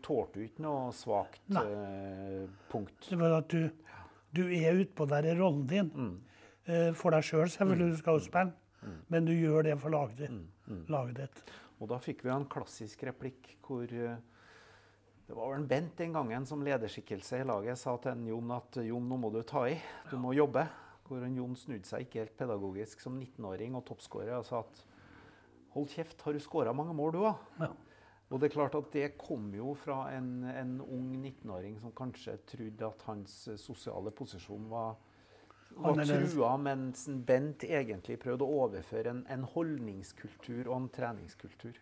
tålte 0.04 0.38
du 0.38 0.44
ikke 0.44 0.62
noe 0.62 0.92
svakt 0.94 1.40
eh, 1.50 2.44
punkt. 2.70 3.08
Det 3.08 3.18
var 3.18 3.40
at 3.40 3.48
du, 3.50 3.70
du 4.36 4.44
er 4.54 4.78
utpå 4.84 5.08
der 5.10 5.26
i 5.32 5.34
rollen 5.40 5.64
din. 5.66 5.90
Eh, 6.68 6.92
For 6.94 7.10
deg 7.16 7.24
sjøl, 7.26 7.48
selv, 7.48 7.56
selvfølgelig, 7.56 7.96
du 7.96 8.02
skal 8.04 8.20
jo 8.20 8.26
spille. 8.28 8.52
Men 9.10 9.26
du 9.26 9.32
gjør 9.34 9.64
det 9.66 9.74
for 9.82 9.90
laget 9.90 10.20
ditt. 10.20 10.84
Laget 10.92 11.16
ditt. 11.24 11.40
Og 11.80 11.88
da 11.90 11.98
fikk 12.02 12.22
vi 12.26 12.30
en 12.30 12.46
klassisk 12.50 13.02
replikk 13.08 13.56
hvor 13.66 13.90
eh, 13.90 14.14
det 15.28 15.36
var 15.36 15.50
vel 15.56 15.66
Bent 15.68 15.98
den 15.98 16.14
gangen 16.14 16.46
som 16.48 16.62
lederskikkelse 16.64 17.42
i 17.42 17.46
laget 17.48 17.76
sa 17.80 17.96
til 18.00 18.14
en 18.14 18.28
Jon 18.30 18.54
at 18.54 18.78
Jon, 18.86 19.08
nå 19.10 19.18
må 19.20 19.32
du 19.34 19.42
ta 19.46 19.66
i, 19.68 19.74
du 20.08 20.14
må 20.22 20.30
jobbe. 20.38 20.62
Hvor 21.08 21.24
Jon 21.24 21.56
snudde 21.56 21.88
seg 21.88 22.04
ikke 22.04 22.22
helt 22.22 22.36
pedagogisk 22.38 23.00
som 23.00 23.16
19-åring 23.16 23.76
og 23.78 23.86
toppskårer 23.88 24.36
og 24.36 24.46
sa 24.46 24.60
at 24.60 24.82
hold 25.74 25.88
kjeft, 25.92 26.20
har 26.24 26.36
du 26.36 26.42
skåra 26.42 26.74
mange 26.76 26.96
mål 26.96 27.14
du 27.14 27.20
òg? 27.22 27.44
Ja. 27.62 27.72
Og 28.28 28.40
det 28.40 28.50
er 28.50 28.52
klart 28.58 28.76
at 28.76 28.90
det 28.92 29.06
kom 29.16 29.48
jo 29.56 29.72
fra 29.78 30.02
en, 30.12 30.42
en 30.52 30.74
ung 30.84 31.14
19-åring 31.16 31.78
som 31.80 31.94
kanskje 31.96 32.36
trodde 32.50 32.90
at 32.90 33.04
hans 33.08 33.36
sosiale 33.56 34.12
posisjon 34.12 34.66
var, 34.68 34.98
var 35.78 36.02
trua, 36.02 36.50
mens 36.60 37.06
Bent 37.08 37.64
egentlig 37.64 38.18
prøvde 38.20 38.44
å 38.44 38.64
overføre 38.66 39.14
en, 39.14 39.22
en 39.32 39.46
holdningskultur 39.48 40.68
og 40.68 40.74
en 40.76 40.90
treningskultur. 40.92 41.80